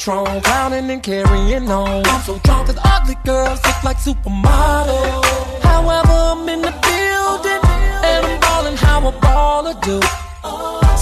Patron, 0.00 0.40
clowning 0.40 0.90
and 0.90 1.02
carrying 1.02 1.70
on. 1.70 2.06
I'm 2.06 2.22
so 2.22 2.38
drunk 2.38 2.68
that 2.68 2.78
ugly 2.82 3.16
girls 3.22 3.60
look 3.66 3.84
like 3.84 3.98
supermodels. 3.98 5.60
However, 5.60 6.08
I'm 6.10 6.48
in 6.48 6.62
the 6.62 6.72
building 6.72 7.60
and 8.08 8.24
I'm 8.24 8.40
ballin' 8.40 8.76
how 8.78 9.06
a 9.06 9.12
baller 9.12 9.76
do. 9.82 10.00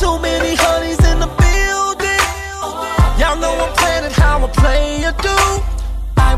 Too 0.00 0.20
many 0.20 0.56
honeys 0.56 0.98
in 1.06 1.20
the 1.20 1.30
building. 1.38 2.26
Y'all 3.20 3.38
know 3.38 3.54
I'm 3.54 3.72
playing 3.76 4.10
how 4.14 4.44
a 4.44 4.48
player 4.48 5.14
do. 5.22 5.67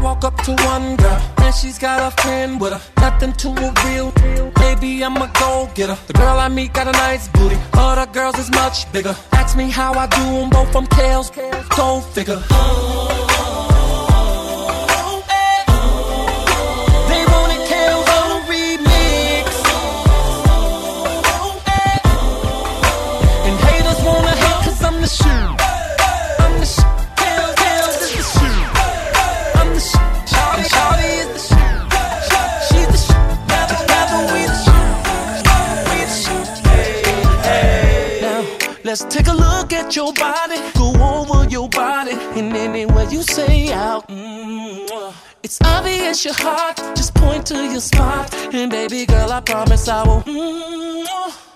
Walk 0.03 0.25
up 0.25 0.37
to 0.45 0.53
one 0.65 0.97
girl 0.97 1.21
and 1.39 1.55
she's 1.55 1.79
got 1.79 2.01
a 2.01 2.23
friend 2.23 2.61
with 2.61 2.73
her. 2.73 2.81
Nothing 3.01 3.33
to 3.35 3.49
a 3.49 3.73
real. 3.85 4.11
Baby, 4.53 5.05
I'm 5.05 5.17
a 5.17 5.31
go 5.39 5.69
getter. 5.75 5.97
The 6.07 6.15
girl 6.15 6.39
I 6.39 6.49
meet 6.49 6.73
got 6.73 6.89
a 6.89 6.93
nice 6.93 7.29
booty. 7.29 7.59
Other 7.75 8.11
girls 8.11 8.39
is 8.39 8.51
much 8.51 8.91
bigger. 8.93 9.15
Ask 9.33 9.57
me 9.57 9.71
how 9.71 9.93
I 9.95 10.07
do 10.07 10.23
'em 10.41 10.49
both 10.51 10.73
from 10.73 10.87
Kells. 10.87 11.31
Go 11.77 12.01
figure. 12.01 12.41
They 17.09 17.23
wanted 17.33 17.61
let's 38.91 39.05
take 39.05 39.29
a 39.29 39.33
look 39.33 39.73
at 39.73 39.95
your 39.95 40.13
body. 40.13 40.59
Go 40.77 40.89
over 41.01 41.49
your 41.49 41.69
body. 41.69 42.11
And 42.37 42.57
anywhere 42.57 43.09
you 43.09 43.23
say 43.23 43.73
out. 43.73 44.09
mm, 44.09 45.15
It's 45.45 45.61
obvious 45.63 46.25
your 46.25 46.35
heart. 46.35 46.77
Just 46.97 47.15
point 47.15 47.47
to 47.47 47.55
your 47.55 47.81
spot. 47.81 48.35
And 48.53 48.69
baby 48.69 49.07
girl, 49.07 49.31
I 49.31 49.41
promise 49.43 49.87
I 49.87 50.03
will. 50.03 50.23
mm, 50.23 51.50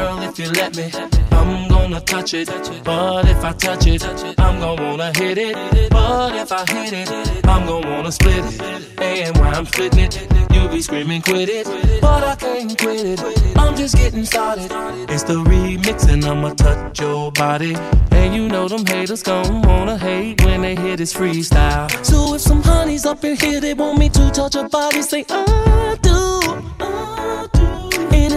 girl. 0.00 0.22
If 0.22 0.38
you 0.38 0.50
let 0.52 0.76
me, 0.76 0.90
I'm 1.32 1.68
gonna 1.68 2.00
touch 2.00 2.34
it. 2.34 2.48
But 2.84 3.28
if 3.28 3.44
I 3.44 3.52
touch 3.52 3.86
it, 3.86 4.02
I'm 4.38 4.60
gonna 4.60 4.82
wanna 4.82 5.12
hit 5.16 5.38
it. 5.38 5.54
But 5.90 6.34
if 6.34 6.52
I 6.52 6.64
hit 6.74 6.92
it, 6.92 7.08
I'm 7.46 7.66
gonna 7.66 7.90
wanna 7.90 8.12
split 8.12 8.44
it. 8.46 8.60
And 8.98 9.36
while 9.38 9.54
I'm 9.54 9.66
splitting 9.66 10.00
it, 10.00 10.14
you 10.52 10.68
be 10.68 10.80
screaming, 10.82 11.22
quit 11.22 11.48
it. 11.48 11.66
But 12.00 12.24
I 12.24 12.34
can't 12.36 12.78
quit 12.78 13.04
it. 13.14 13.20
I'm 13.56 13.74
just 13.76 13.96
getting 13.96 14.24
started. 14.24 14.70
It's 15.08 15.24
the 15.24 15.38
remix, 15.50 16.08
and 16.08 16.24
I'ma 16.24 16.50
touch 16.54 17.00
your 17.00 17.32
body. 17.32 17.74
And 18.10 18.34
you 18.34 18.48
know 18.48 18.68
them 18.68 18.84
haters 18.86 19.22
gon' 19.22 19.62
wanna 19.62 19.98
hate 19.98 20.44
when 20.44 20.62
they 20.62 20.76
hear 20.76 20.96
this 20.96 21.12
freestyle. 21.12 21.88
So 22.04 22.34
if 22.34 22.40
some 22.40 22.62
honeys 22.62 23.06
up 23.06 23.24
in 23.24 23.36
here, 23.36 23.60
they 23.60 23.74
want 23.74 23.98
me 23.98 24.08
to 24.10 24.30
touch 24.30 24.54
your 24.54 24.68
body, 24.68 25.02
say. 25.02 25.24
And 25.28 25.89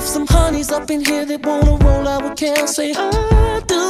if 0.04 0.10
some 0.10 0.28
honeys 0.28 0.70
up 0.72 0.92
in 0.92 1.00
here 1.04 1.26
that 1.26 1.46
wanna 1.46 1.76
roll 1.86 2.08
out 2.08 2.24
with 2.24 2.36
Cal, 2.36 2.68
say 2.68 2.92
I 2.94 3.62
do. 3.74 3.84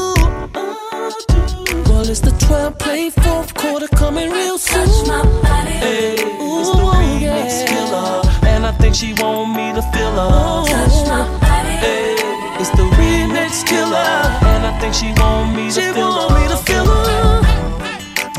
I 0.93 1.11
do. 1.27 1.73
Well, 1.89 2.07
it's 2.07 2.19
the 2.19 2.31
12 2.45 2.77
play 2.77 3.09
fourth 3.09 3.53
quarter 3.55 3.87
coming 3.87 4.29
real 4.29 4.57
soon. 4.59 4.85
Touch 4.85 5.07
my 5.07 5.23
body. 5.41 5.71
Hey, 5.85 6.13
it's 6.13 6.69
the 6.69 6.85
remix 6.93 7.67
killer. 7.71 8.21
And 8.51 8.65
I 8.65 8.71
think 8.81 8.93
she 8.95 9.13
want 9.21 9.55
me 9.57 9.73
to 9.77 9.81
feel 9.93 10.13
her. 10.21 10.65
Touch 10.73 10.97
my 11.09 11.21
body. 11.41 11.75
Hey, 11.85 12.15
it's 12.61 12.69
the 12.79 12.85
remix 12.99 13.65
killer. 13.65 14.13
And 14.53 14.61
I 14.69 14.73
think 14.79 14.93
she 14.93 15.09
want 15.19 15.55
me 15.55 15.65
to 15.69 15.73
She 15.73 15.81
feel 15.93 16.07
want 16.07 16.31
her. 16.31 16.39
me 16.39 16.43
to 16.53 16.57
feel 16.67 16.85
her. 16.85 17.41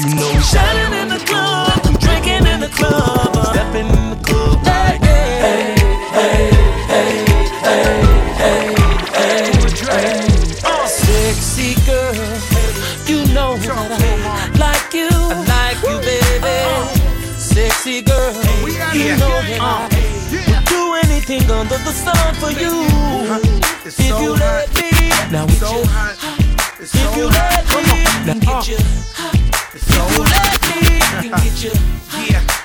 You 0.07 0.14
know 0.14 0.33
shining 0.52 0.93
in 1.02 1.09
the 1.09 1.21
club, 1.26 1.73
drinking 2.04 2.47
in 2.52 2.61
the 2.61 2.69
club, 2.69 3.35
stepping 3.50 3.90
know 19.12 19.40
that 19.42 19.61
uh, 19.61 19.64
I 19.64 19.88
would 20.32 20.64
do 20.66 20.82
anything 21.04 21.44
under 21.50 21.78
the 21.78 21.92
sun 21.92 22.34
for 22.40 22.50
you. 22.50 22.73
It's 23.84 23.99
If 24.00 24.08
so 24.08 24.20
you 24.20 24.34
hot, 24.34 24.40
let 24.40 24.68
me, 24.76 24.90
now 25.32 25.44
with 25.46 25.58
so 25.58 25.76
you. 25.78 25.84
hot, 25.87 26.16
it's 26.80 26.94
If 26.94 27.00
so 27.00 27.16
you 27.16 27.28
hot. 27.28 27.64
let 27.64 27.87
me, 27.87 28.04
now 28.26 28.38
get 28.40 28.68
you. 28.68 28.78
So 29.78 30.02
You 30.14 30.23
let 30.25 30.61
me, 30.68 31.28
can 31.28 31.30
get 31.44 31.64
you. 31.64 31.73
Yeah. 32.30 32.63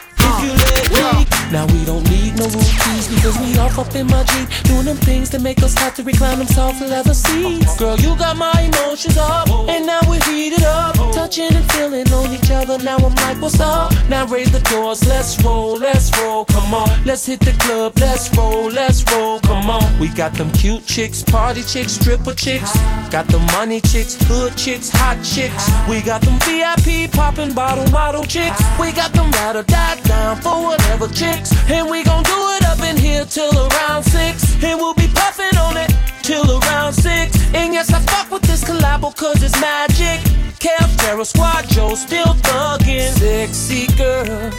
Now 1.52 1.66
we 1.74 1.84
don't 1.84 2.08
need 2.12 2.38
no 2.38 2.46
rookies 2.46 3.08
because 3.08 3.36
we 3.40 3.58
off 3.58 3.80
up 3.80 3.96
in 3.96 4.06
my 4.06 4.24
Jeep 4.24 4.48
doing 4.66 4.86
them 4.86 4.98
things 4.98 5.32
that 5.32 5.42
make 5.42 5.64
us 5.64 5.74
have 5.80 5.96
to 5.96 6.04
recline 6.04 6.38
them 6.38 6.48
soft 6.48 6.80
leather 6.80 7.16
seats. 7.16 7.76
Girl, 7.78 7.98
you 7.98 8.16
got 8.18 8.38
my 8.38 8.54
emotions 8.62 9.18
up, 9.18 9.50
and 9.68 9.88
now 9.88 10.00
we're 10.08 10.24
heated 10.26 10.64
up, 10.64 10.94
touching 11.12 11.52
and 11.52 11.72
feeling 11.72 12.08
on 12.14 12.32
each 12.32 12.52
other. 12.52 12.78
Now 12.78 12.98
I'm 12.98 13.16
like, 13.16 13.42
what's 13.42 13.60
up? 13.60 13.92
Now 14.08 14.28
raise 14.28 14.52
the 14.52 14.60
doors, 14.70 15.04
let's 15.08 15.44
roll, 15.44 15.76
let's 15.76 16.16
roll, 16.20 16.46
come 16.46 16.72
on. 16.74 16.90
Let's 17.04 17.26
hit 17.26 17.40
the 17.40 17.54
club, 17.54 17.94
let's 18.00 18.30
roll, 18.38 18.70
let's 18.70 19.04
roll, 19.12 19.40
come 19.40 19.70
on. 19.72 20.00
We 20.00 20.10
got 20.10 20.34
them 20.36 20.52
cute 20.52 20.86
chicks, 20.86 21.24
party 21.24 21.64
chicks, 21.64 21.94
stripper 21.94 22.36
chicks, 22.36 22.78
got 23.10 23.28
the 23.28 23.40
money 23.54 23.82
chicks, 23.82 24.16
hood 24.28 24.56
chicks, 24.56 24.92
hot 24.92 25.18
chicks. 25.24 25.68
We 25.90 26.02
got 26.02 26.22
them 26.22 26.38
VIP 26.46 27.12
popping 27.12 27.54
bottle 27.54 27.90
model 27.90 28.24
chicks. 28.24 28.62
We 28.80 28.92
got 28.92 29.14
them 29.14 29.32
ride 29.32 29.56
or 29.56 29.64
die 29.64 30.00
down 30.02 30.29
for 30.36 30.62
whatever 30.62 31.08
chicks. 31.08 31.52
And 31.70 31.90
we 31.90 32.04
gon' 32.04 32.24
do 32.24 32.40
it 32.56 32.66
up 32.66 32.80
in 32.82 32.98
here 32.98 33.26
till 33.26 33.54
around 33.68 34.04
six. 34.04 34.56
And 34.64 34.80
we'll 34.80 34.94
be 34.94 35.08
puffing 35.08 35.58
on 35.58 35.78
it 35.78 35.92
till 36.22 36.46
around 36.60 36.94
six. 36.94 37.38
And 37.54 37.74
yes, 37.74 37.92
I 37.94 38.00
fuck 38.00 38.32
with 38.32 38.44
this 38.44 38.64
collabo 38.64 39.16
cause 39.16 39.42
it's 39.42 39.60
magic. 39.60 40.20
Kev, 40.60 40.90
Terror 40.98 41.26
Squad, 41.26 41.68
Joe 41.70 41.96
still 41.96 42.34
thuggin'. 42.46 43.12
Sexy 43.18 43.88
girl, 43.98 44.52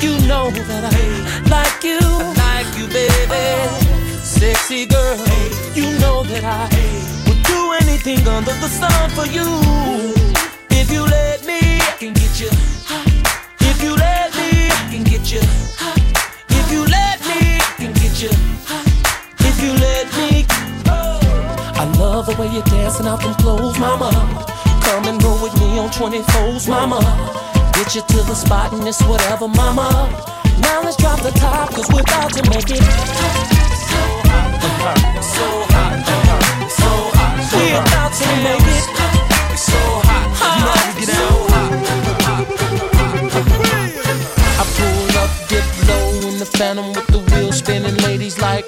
you 0.00 0.18
know 0.26 0.50
that 0.50 0.84
I 0.90 1.04
like 1.48 1.84
you. 1.84 2.00
like 2.44 2.70
you, 2.78 2.86
baby. 2.88 3.44
Sexy 4.22 4.86
girl, 4.86 5.18
you 5.74 5.86
know 6.00 6.24
that 6.24 6.44
I 6.44 6.64
would 7.28 7.42
do 7.44 7.60
anything 7.82 8.26
under 8.26 8.54
the 8.62 8.68
sun 8.68 9.10
for 9.10 9.26
you. 9.26 9.46
If 10.70 10.90
you 10.90 11.02
let 11.04 11.46
me, 11.46 11.60
I 11.78 11.94
can 11.98 12.14
get 12.14 12.40
you. 12.40 12.83
If 13.74 13.82
you 13.82 13.96
let 13.96 14.30
me, 14.36 14.70
I 14.70 14.88
can 14.88 15.02
get 15.02 15.32
you. 15.32 15.40
If 16.50 16.70
you 16.70 16.86
let 16.86 17.18
me, 17.26 17.58
I 17.58 17.74
can 17.76 17.92
get 17.92 18.22
you. 18.22 18.30
If 19.40 19.56
you 19.62 19.72
let 19.74 20.06
me, 20.14 20.46
I 21.74 21.84
love 21.98 22.26
the 22.26 22.36
way 22.38 22.48
you're 22.54 22.62
dancing 22.62 23.06
out 23.06 23.20
them 23.20 23.34
clothes, 23.34 23.78
mama. 23.78 24.10
Come 24.82 25.06
and 25.06 25.20
go 25.20 25.32
with 25.42 25.58
me 25.58 25.78
on 25.78 25.90
24s, 25.90 26.68
mama. 26.68 27.00
Get 27.74 27.96
you 27.96 28.02
to 28.02 28.16
the 28.22 28.34
spot 28.34 28.72
and 28.72 28.86
it's 28.86 29.02
whatever, 29.02 29.48
mama. 29.48 30.08
Now 30.62 30.82
let's 30.82 30.96
drop 30.96 31.20
the 31.20 31.32
top, 31.32 31.74
cause 31.74 31.88
we're 31.92 32.00
about 32.00 32.32
to 32.34 32.48
make 32.50 32.70
it. 32.70 32.78
So 33.90 34.00
hot, 34.30 34.54
so 35.20 35.46
hot, 35.74 36.70
so 36.70 36.90
hot. 37.18 37.34
We're 37.52 37.80
about 37.82 38.12
to 38.22 38.26
make 38.46 38.68
it. 38.70 39.58
So 39.58 39.78
hot, 40.06 41.00
you 41.00 41.06
know 41.08 41.43
phantom 46.56 46.92
with 46.92 47.06
the 47.08 47.18
wheels 47.30 47.58
spinning, 47.58 47.96
ladies 48.08 48.40
like. 48.40 48.66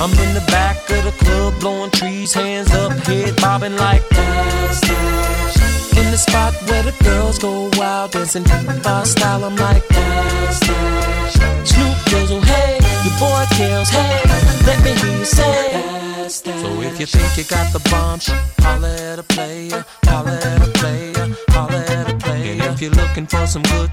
I'm 0.00 0.10
in 0.10 0.34
the 0.34 0.44
back 0.48 0.76
of 0.90 1.04
the 1.04 1.12
club, 1.24 1.60
blowing 1.60 1.90
trees, 1.90 2.32
hands 2.32 2.72
up, 2.74 2.92
head 3.06 3.36
bobbing 3.36 3.76
like. 3.76 4.02
In 6.00 6.10
the 6.10 6.18
spot 6.18 6.54
where 6.68 6.82
the 6.82 6.94
girls 7.04 7.38
go 7.38 7.70
wild, 7.74 8.12
dancing 8.12 8.44
by 8.82 9.04
style, 9.04 9.44
I'm 9.44 9.56
like. 9.56 9.84
Snoop 11.64 11.96
Dizzle, 12.10 12.38
oh, 12.38 12.50
hey, 12.52 12.78
your 13.04 13.14
boy 13.18 13.44
Kells, 13.56 13.88
hey, 13.88 14.20
let 14.66 14.78
me 14.84 14.92
hear 15.00 15.18
you 15.18 15.24
say. 15.24 16.28
So 16.28 16.80
if 16.82 16.98
you 17.00 17.06
think 17.06 17.36
you 17.38 17.44
got 17.44 17.72
the 17.72 17.80
bomb, 17.90 18.20
holla 18.60 18.92
at 19.12 19.18
a 19.18 19.22
player, 19.22 19.84
holla 20.04 20.36
at 20.36 20.68
a 20.68 20.70
player, 20.78 21.36
holla 21.50 21.80
at 21.96 22.10
a 22.10 22.16
player. 22.16 22.52
And 22.52 22.74
if 22.74 22.80
you're 22.82 22.90
looking 22.92 23.26
for 23.26 23.46
some 23.46 23.62
good, 23.62 23.90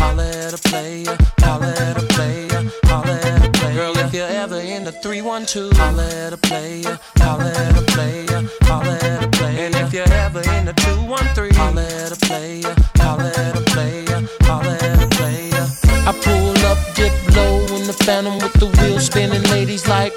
holla 0.00 0.26
at 0.26 0.54
a 0.54 0.58
player, 0.68 1.16
holla 1.40 1.68
at 1.86 1.96
a 2.02 2.06
player, 2.14 2.60
holla 2.84 3.14
at 3.30 3.46
a 3.46 3.50
player. 3.52 3.74
Girl, 3.74 3.96
if 3.98 4.14
you're 4.14 4.34
ever 4.42 4.60
in 4.60 4.84
the 4.84 4.92
312, 4.92 5.76
holla 5.76 6.06
at 6.24 6.32
a 6.32 6.38
player, 6.38 6.98
holla 7.18 7.50
at 7.50 7.76
a 7.76 7.84
player, 7.92 8.40
holla 8.62 8.94
at 9.10 9.24
a 9.24 9.28
player. 9.28 9.58
And 9.64 9.74
if 9.76 9.92
you're 9.92 10.12
ever 10.26 10.40
in 10.56 10.64
the 10.64 10.72
213, 10.72 11.54
holla 11.54 11.84
at 11.84 12.12
a 12.12 12.20
player, 12.26 12.74
holla 12.96 13.28
at 13.44 13.56
a 13.56 13.64
player, 13.72 14.18
holla 14.48 14.74
at 14.90 15.02
a 15.04 15.08
player. 15.18 15.66
I 16.08 16.12
pull 16.24 16.56
up, 16.70 16.78
dip 16.96 17.14
low 17.36 17.56
in 17.76 17.86
the 17.86 17.92
phantom 17.92 18.38
with 18.38 18.54
the 18.54 18.68
wheels 18.80 19.06
spinning, 19.06 19.42
ladies 19.54 19.86
like. 19.86 20.09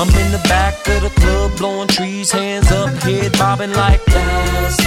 I'm 0.00 0.08
in 0.08 0.32
the 0.32 0.40
back 0.48 0.74
of 0.88 1.02
the 1.02 1.10
club, 1.20 1.58
blowing 1.58 1.86
trees, 1.86 2.32
hands 2.32 2.72
up, 2.72 2.88
head 3.02 3.32
bobbing 3.36 3.74
like 3.74 4.02
dance. 4.06 4.78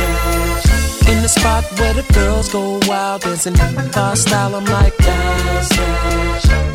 In 1.07 1.21
the 1.21 1.27
spot 1.29 1.63
where 1.77 1.93
the 1.93 2.01
girls 2.15 2.51
go 2.51 2.79
wild, 2.87 3.21
dancing 3.21 3.53
by 3.93 4.15
style, 4.15 4.55
I'm 4.55 4.65
like 4.65 4.97
dance. 4.97 5.69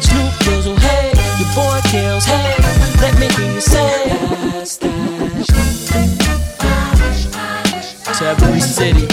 Snoop 0.06 0.32
Dizzle, 0.46 0.78
hey, 0.78 1.10
your 1.40 1.50
boy 1.52 1.80
Kells, 1.90 2.26
hey, 2.26 2.54
let 3.02 3.18
me 3.18 3.26
hear 3.26 3.54
you 3.54 3.60
say 3.60 4.06
dance, 4.06 4.76
dance. 4.76 5.48
To 8.18 8.24
every 8.24 8.60
city, 8.60 9.08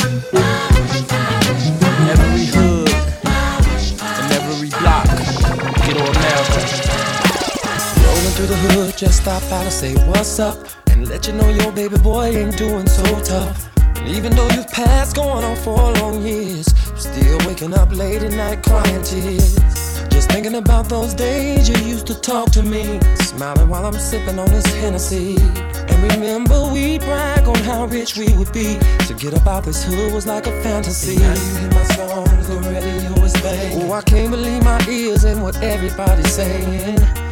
the 8.48 8.56
hood, 8.56 8.98
just 8.98 9.22
stop 9.22 9.44
out 9.44 9.64
and 9.64 9.72
say 9.72 9.96
what's 10.08 10.40
up. 10.40 10.58
And 10.88 11.08
let 11.08 11.28
you 11.28 11.34
know 11.34 11.50
your 11.50 11.72
baby 11.72 11.98
boy 11.98 12.26
ain't 12.26 12.58
doing 12.58 12.88
so 12.88 13.04
tough. 13.22 13.70
And 13.78 14.08
even 14.10 14.36
though 14.36 14.48
you've 14.50 14.70
passed 14.70 15.16
going 15.16 15.44
on 15.44 15.56
for 15.58 15.78
long 16.00 16.22
years, 16.22 16.68
still 16.96 17.38
waking 17.48 17.74
up 17.74 17.92
late 17.92 18.24
at 18.24 18.34
night 18.34 18.64
crying 18.64 19.04
tears. 19.04 19.56
Just 20.10 20.32
thinking 20.32 20.56
about 20.56 20.88
those 20.90 21.14
days 21.14 21.68
you 21.68 21.78
used 21.86 22.08
to 22.08 22.20
talk 22.20 22.52
to 22.52 22.64
me, 22.64 23.00
smiling 23.16 23.68
while 23.68 23.86
I'm 23.86 23.94
sipping 23.94 24.40
on 24.40 24.50
this 24.50 24.66
Hennessy. 24.76 25.38
And 25.40 26.14
remember 26.14 26.70
we 26.72 27.00
brag 27.00 27.48
on 27.48 27.60
how 27.64 27.86
rich 27.86 28.16
we 28.16 28.32
would 28.38 28.52
be. 28.54 28.78
To 29.08 29.14
get 29.14 29.34
up 29.34 29.48
out 29.48 29.64
this 29.66 29.84
hood 29.84 30.14
was 30.14 30.26
like 30.28 30.48
a 30.48 30.62
fantasy. 30.62 31.18
Now 31.18 31.34
you 31.34 31.58
hear 31.60 31.72
my 31.72 31.84
songs, 31.84 32.48
the 32.48 32.60
radio 32.70 33.24
is 33.24 33.34
banging. 33.34 33.90
Oh, 33.90 33.94
I 33.94 34.02
can't 34.02 34.32
believe 34.32 34.64
my 34.64 34.80
ears 34.88 35.24
and 35.24 35.42
what 35.42 35.62
everybody's 35.62 36.32
saying. 36.32 37.25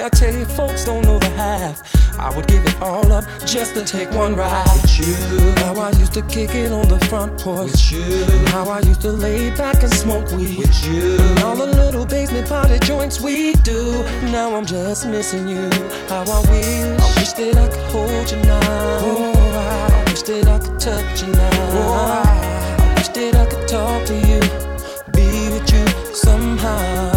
I 0.00 0.08
tell 0.08 0.32
you, 0.32 0.44
folks 0.44 0.84
don't 0.84 1.04
know 1.04 1.18
the 1.18 1.28
half. 1.30 1.82
I 2.18 2.34
would 2.34 2.46
give 2.46 2.64
it 2.64 2.80
all 2.80 3.12
up 3.12 3.24
just 3.44 3.74
to 3.74 3.84
take 3.84 4.10
one 4.12 4.34
ride 4.34 4.64
with 4.82 4.98
you. 5.00 5.52
How 5.62 5.74
I 5.74 5.90
used 5.98 6.14
to 6.14 6.22
kick 6.22 6.54
it 6.54 6.72
on 6.72 6.88
the 6.88 6.98
front 7.06 7.38
porch 7.38 7.72
with 7.72 7.92
you. 7.92 8.24
How 8.46 8.68
I 8.68 8.80
used 8.80 9.02
to 9.02 9.12
lay 9.12 9.50
back 9.50 9.82
and 9.82 9.92
smoke 9.92 10.30
weed 10.32 10.58
with 10.58 10.84
you. 10.86 11.16
And 11.18 11.38
all 11.40 11.56
the 11.56 11.66
little 11.66 12.06
basement 12.06 12.48
party 12.48 12.78
joints 12.80 13.20
we 13.20 13.54
do. 13.64 14.02
Now 14.30 14.54
I'm 14.54 14.64
just 14.64 15.06
missing 15.06 15.48
you. 15.48 15.68
How 16.08 16.22
I 16.22 16.40
wish, 16.50 17.00
I 17.00 17.14
wish 17.18 17.32
that 17.34 17.56
I 17.56 17.68
could 17.68 17.90
hold 17.90 18.30
you 18.30 18.38
now. 18.42 18.98
Oh, 19.02 19.92
I 19.94 20.10
wish 20.10 20.22
that 20.22 20.48
I 20.48 20.58
could 20.58 20.80
touch 20.80 21.22
you 21.22 21.32
now. 21.32 21.50
Oh, 21.74 22.22
I 22.24 22.94
wish 22.96 23.08
that 23.08 23.34
I 23.34 23.46
could 23.46 23.68
talk 23.68 24.06
to 24.06 24.14
you, 24.14 24.40
be 25.12 25.50
with 25.52 25.70
you 25.72 26.14
somehow. 26.14 27.11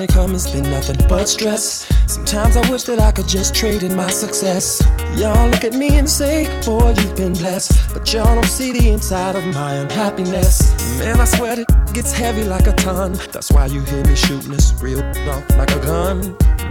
Ever 0.00 0.06
since 0.06 0.14
this 0.14 0.16
money 0.16 0.26
come, 0.26 0.34
it's 0.34 0.50
been 0.50 0.70
nothing 0.70 1.08
but 1.08 1.28
stress. 1.28 1.86
Sometimes 2.06 2.56
I 2.56 2.70
wish 2.70 2.84
that 2.84 3.00
I 3.00 3.10
could 3.10 3.26
just 3.26 3.54
trade 3.54 3.82
in 3.82 3.96
my 3.96 4.10
success. 4.10 4.80
Y'all 5.16 5.48
look 5.48 5.64
at 5.64 5.74
me 5.74 5.98
and 5.98 6.08
say, 6.08 6.46
boy, 6.64 6.94
you've 6.98 7.16
been 7.16 7.32
blessed. 7.32 7.92
But 7.92 8.12
y'all 8.12 8.34
don't 8.34 8.44
see 8.44 8.72
the 8.72 8.90
inside 8.90 9.34
of 9.34 9.44
my 9.46 9.74
unhappiness. 9.74 10.98
Man, 10.98 11.20
I 11.20 11.24
swear 11.24 11.60
it 11.60 11.68
gets 11.94 12.12
heavy 12.12 12.44
like 12.44 12.66
a 12.66 12.72
ton. 12.72 13.14
That's 13.32 13.50
why 13.50 13.66
you 13.66 13.80
hear 13.82 14.04
me 14.04 14.14
shooting 14.14 14.52
this 14.52 14.72
real 14.80 15.02
off 15.28 15.50
like 15.56 15.70
a 15.70 15.80
gun. 15.80 16.22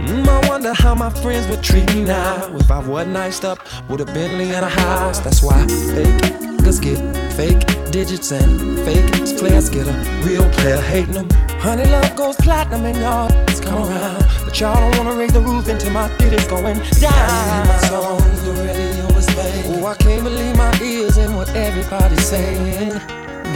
Mm, 0.06 0.26
I 0.26 0.48
wonder 0.48 0.72
how 0.72 0.94
my 0.94 1.10
friends 1.10 1.48
would 1.48 1.62
treat 1.62 1.92
me 1.94 2.04
now 2.04 2.54
if 2.56 2.70
I 2.70 2.78
wasn't 2.78 3.16
iced 3.16 3.44
up 3.44 3.58
with 3.88 4.00
a 4.00 4.06
Bentley 4.06 4.52
and 4.52 4.64
a 4.64 4.68
house. 4.70 5.20
That's 5.20 5.42
why 5.42 5.66
fake 5.66 6.57
niggas 6.68 6.82
get 6.82 7.32
fake 7.32 7.90
digits 7.90 8.30
and 8.32 8.78
fake 8.80 9.06
players 9.38 9.70
get 9.70 9.86
a 9.86 10.22
real 10.24 10.48
player 10.52 10.80
hating 10.80 11.14
them. 11.14 11.28
Honey, 11.60 11.84
love 11.86 12.14
goes 12.16 12.36
platinum 12.36 12.84
and 12.84 12.98
y'all 12.98 13.28
just 13.46 13.62
come 13.62 13.88
around. 13.88 14.24
But 14.44 14.60
y'all 14.60 14.74
don't 14.74 14.98
wanna 14.98 15.18
raise 15.18 15.32
the 15.32 15.40
roof 15.40 15.68
until 15.68 15.92
my 15.92 16.08
feet 16.18 16.32
is 16.32 16.44
going 16.46 16.78
down. 17.00 17.66
My 17.66 17.78
songs 17.88 18.42
the 18.42 18.52
radio 18.52 19.06
is 19.16 19.26
playing. 19.26 19.82
Oh, 19.82 19.86
I 19.86 19.94
can't 19.94 20.24
believe 20.24 20.56
my 20.56 20.78
ears 20.82 21.16
and 21.16 21.36
what 21.36 21.48
everybody's 21.54 22.26
saying. 22.26 23.00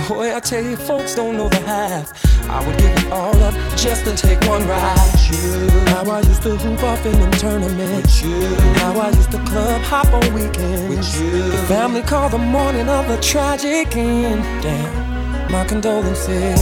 Boy, 0.08 0.34
I 0.34 0.40
tell 0.40 0.62
you, 0.62 0.76
folks 0.76 1.14
don't 1.14 1.36
know 1.36 1.48
the 1.48 1.60
half. 1.60 2.12
I 2.52 2.66
would 2.66 2.76
give 2.76 2.92
it 2.92 3.10
all 3.10 3.36
up 3.42 3.54
just 3.76 4.04
to 4.04 4.14
take 4.14 4.40
one 4.46 4.66
ride. 4.68 5.12
with 5.12 5.30
You, 5.32 5.70
how 5.92 6.04
I 6.10 6.20
used 6.20 6.42
to 6.42 6.54
hoop 6.56 6.82
off 6.82 7.04
in 7.06 7.12
them 7.18 7.32
tournaments. 7.32 8.22
With 8.22 8.30
you, 8.30 8.56
how 8.80 9.00
I 9.00 9.08
used 9.08 9.30
to 9.32 9.38
club 9.44 9.80
hop 9.82 10.12
on 10.12 10.34
weekends. 10.34 10.88
With 10.88 11.20
you, 11.20 11.50
the 11.50 11.62
family 11.66 12.02
called 12.02 12.32
the 12.32 12.38
morning 12.38 12.88
of 12.88 13.08
a 13.08 13.18
tragic 13.20 13.96
end. 13.96 14.42
Damn, 14.62 15.50
my 15.50 15.64
condolences. 15.64 16.60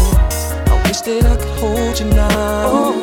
I 0.72 0.83
wish 0.87 1.00
that 1.03 1.24
I 1.24 1.37
could 1.37 1.59
hold 1.59 1.98
you 1.98 2.07
now. 2.07 2.29
Oh, 2.66 3.00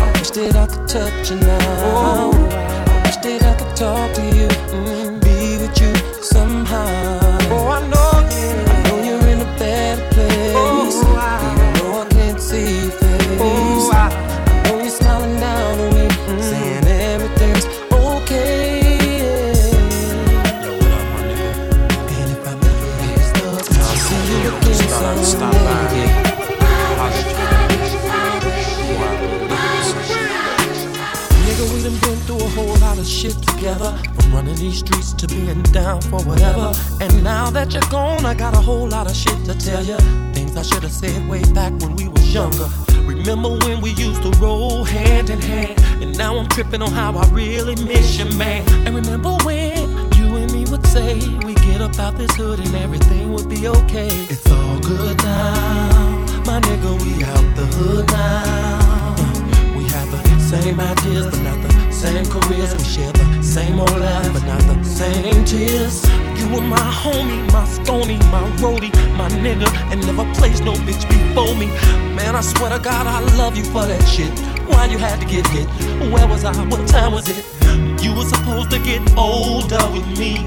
I 0.00 0.18
wish 0.18 0.30
that 0.30 0.54
I 0.54 0.66
could 0.66 0.86
touch 0.88 1.30
you 1.30 1.36
now. 1.36 1.58
Oh, 1.82 2.30
I 2.32 3.02
wish 3.06 3.16
that 3.16 3.42
I 3.42 3.54
could 3.58 3.76
talk 3.76 4.14
to 4.14 4.22
you, 4.38 4.48
mm, 4.70 4.99
whole 38.70 38.88
lot 38.88 39.10
of 39.10 39.16
shit 39.16 39.38
to 39.44 39.54
tell 39.54 39.84
you. 39.84 39.98
Things 40.32 40.56
I 40.56 40.62
should 40.62 40.84
have 40.84 40.92
said 40.92 41.18
way 41.28 41.42
back 41.58 41.72
when 41.80 41.96
we 41.96 42.06
was 42.06 42.24
younger. 42.32 42.68
Remember 43.14 43.50
when 43.64 43.80
we 43.80 43.90
used 44.06 44.22
to 44.22 44.30
roll 44.38 44.84
hand 44.84 45.28
in 45.28 45.40
hand? 45.40 45.76
And 46.02 46.16
now 46.16 46.38
I'm 46.38 46.48
tripping 46.48 46.80
on 46.80 46.92
how 46.92 47.10
I 47.18 47.26
really 47.30 47.76
miss 47.90 48.18
you, 48.18 48.26
man. 48.38 48.62
And 48.86 48.94
remember 48.94 49.32
when 49.44 49.76
you 50.18 50.26
and 50.40 50.52
me 50.52 50.62
would 50.70 50.86
say 50.86 51.14
we 51.46 51.54
get 51.68 51.80
up 51.80 51.98
out 51.98 52.16
this 52.16 52.32
hood 52.36 52.60
and 52.60 52.74
everything 52.76 53.32
would 53.32 53.48
be 53.48 53.66
okay. 53.66 54.12
It's 54.34 54.48
all 54.50 54.78
good 54.78 55.16
now, 55.24 56.42
my 56.46 56.60
nigga. 56.66 56.90
We 57.04 57.12
out 57.34 57.48
the 57.58 57.66
hood 57.76 58.06
now. 58.06 59.16
We 59.76 59.82
have 59.94 60.08
the 60.14 60.22
same 60.52 60.78
ideas, 60.78 61.26
but 61.26 61.42
not 61.48 61.58
the 61.66 61.72
same 61.90 62.26
careers. 62.34 62.72
We 62.78 62.84
share 62.84 63.12
the 63.12 63.42
same 63.42 63.80
old 63.80 63.98
life, 63.98 64.32
but 64.32 64.44
not 64.44 64.62
the 64.70 64.84
same 64.84 65.44
tears. 65.44 66.06
You 66.40 66.48
were 66.48 66.62
my 66.62 66.78
homie, 66.78 67.52
my 67.52 67.66
stony, 67.66 68.16
my 68.32 68.40
roadie, 68.62 68.90
my 69.14 69.28
nigga, 69.28 69.68
and 69.92 70.00
never 70.06 70.24
placed 70.32 70.64
no 70.64 70.72
bitch 70.72 71.06
before 71.06 71.54
me. 71.54 71.66
Man, 72.16 72.34
I 72.34 72.40
swear 72.40 72.70
to 72.70 72.78
God, 72.82 73.06
I 73.06 73.20
love 73.36 73.58
you 73.58 73.64
for 73.64 73.84
that 73.84 74.02
shit. 74.08 74.32
Why 74.66 74.86
you 74.86 74.96
had 74.96 75.20
to 75.20 75.26
get 75.26 75.46
hit? 75.48 75.68
Where 76.10 76.26
was 76.26 76.44
I? 76.44 76.56
What 76.68 76.88
time 76.88 77.12
was 77.12 77.28
it? 77.28 77.44
You 78.02 78.14
were 78.14 78.24
supposed 78.24 78.70
to 78.70 78.78
get 78.78 79.02
older 79.18 79.84
with 79.92 80.06
me. 80.18 80.38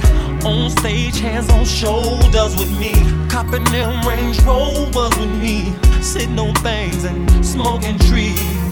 On 0.43 0.71
stage, 0.71 1.19
hands 1.19 1.51
on 1.51 1.63
shoulders 1.63 2.57
with 2.57 2.71
me. 2.79 2.93
Copping 3.29 3.63
them 3.65 4.07
Range 4.07 4.41
Rovers 4.41 5.15
with 5.19 5.35
me. 5.39 5.73
Sitting 6.01 6.39
on 6.39 6.55
things 6.55 7.03
and 7.03 7.45
smoking 7.45 7.99
trees. 7.99 8.62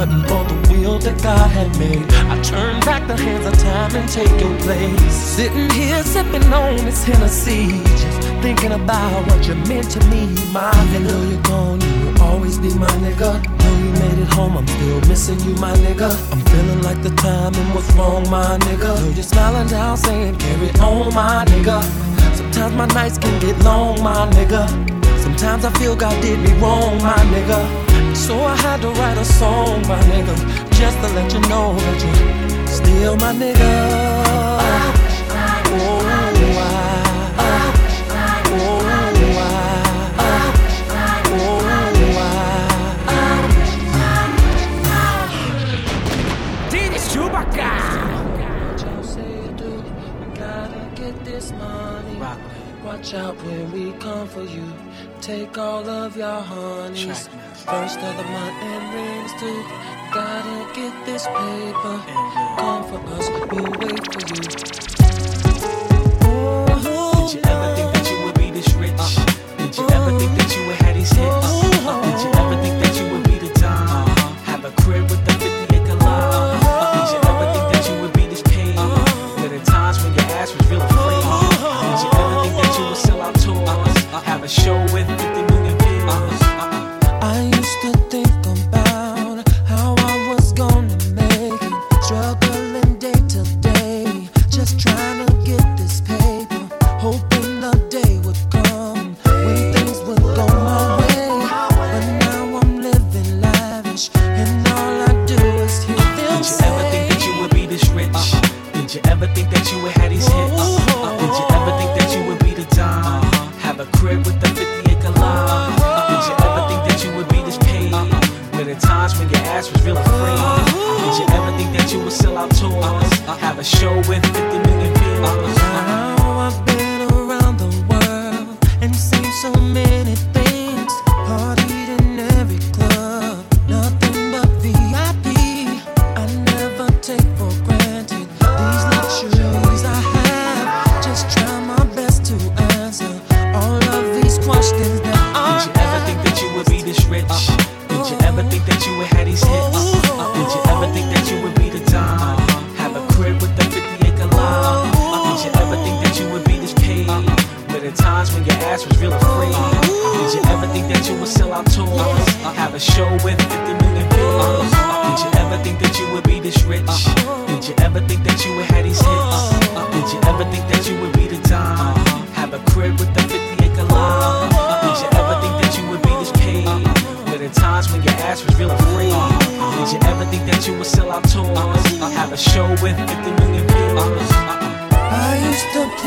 And 0.00 0.26
for 0.26 0.44
the 0.44 0.72
wheel 0.72 0.98
that 1.00 1.22
God 1.22 1.50
had 1.50 1.78
made, 1.78 2.10
I'd 2.32 2.42
turn 2.42 2.80
back 2.80 3.06
the 3.06 3.14
hands 3.14 3.44
of 3.44 3.52
time 3.58 3.94
and 3.94 4.08
take 4.08 4.32
your 4.40 4.56
place. 4.60 5.12
Sitting 5.12 5.68
here 5.68 6.02
sipping 6.02 6.50
on 6.50 6.76
this 6.76 7.04
Hennessy, 7.04 7.84
just 7.84 8.28
thinking 8.40 8.72
about 8.72 9.26
what 9.28 9.46
you 9.46 9.54
meant 9.68 9.90
to 9.90 10.00
me, 10.06 10.24
my 10.56 10.72
nigga. 10.88 11.30
You're 11.30 11.42
gone, 11.42 11.80
you 11.82 12.06
will 12.06 12.22
always 12.22 12.58
be 12.58 12.72
my 12.78 12.88
nigga. 13.04 13.44
Though 13.58 13.76
you 13.76 13.90
made 14.00 14.18
it 14.24 14.32
home, 14.32 14.56
I'm 14.56 14.66
still 14.66 15.00
missing 15.02 15.40
you, 15.40 15.54
my 15.56 15.74
nigga. 15.84 16.08
I'm 16.32 16.40
feeling 16.46 16.80
like 16.80 17.02
the 17.02 17.10
timing 17.10 17.74
was 17.74 17.84
wrong, 17.94 18.24
my 18.30 18.56
nigga. 18.56 18.96
Though 18.96 19.10
you're 19.10 19.22
smiling 19.22 19.68
down, 19.68 19.98
saying 19.98 20.38
carry 20.38 20.70
on, 20.80 21.12
my 21.12 21.44
nigga. 21.44 21.82
Sometimes 22.34 22.74
my 22.74 22.86
nights 22.86 23.18
can 23.18 23.38
get 23.38 23.62
long, 23.64 24.02
my 24.02 24.26
nigga. 24.30 24.64
Sometimes 25.20 25.66
I 25.66 25.70
feel 25.78 25.94
God 25.94 26.18
did 26.22 26.38
me 26.40 26.54
wrong, 26.58 26.96
my 27.02 27.20
nigga. 27.34 27.89
So 28.14 28.40
I 28.42 28.56
had 28.56 28.80
to 28.82 28.88
write 28.90 29.18
a 29.18 29.24
song, 29.24 29.82
my 29.88 30.00
nigga, 30.10 30.34
just 30.78 30.96
to 30.98 31.08
let 31.14 31.32
you 31.32 31.40
know 31.48 31.74
that 31.74 32.02
you're 32.04 32.66
still 32.66 33.16
my 33.16 33.32
nigga. 33.32 33.60
Oh, 33.60 34.58
I, 34.60 34.92
oh, 35.72 36.10
DJ 46.70 46.96
Chewbacca. 47.12 47.70
Watch 52.84 53.14
out 53.14 53.36
when 53.44 53.70
we 53.72 53.92
come 53.98 54.26
for 54.28 54.42
you. 54.42 54.89
Take 55.30 55.58
all 55.58 55.88
of 55.88 56.16
your 56.16 56.40
honeys. 56.40 57.28
First 57.64 58.00
of 58.00 58.16
the 58.16 58.24
month 58.24 58.62
and 58.70 58.94
rings 58.94 59.32
too. 59.38 59.62
Gotta 60.12 60.74
get 60.74 61.06
this 61.06 61.24
paper. 61.24 62.02
Come 62.58 62.82
for 62.88 62.98
us, 63.14 63.30
we'll 63.52 63.70
wait 63.78 64.12
for 64.12 64.34
you. 64.34 64.89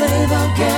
Used 0.06 0.58
to 0.58 0.73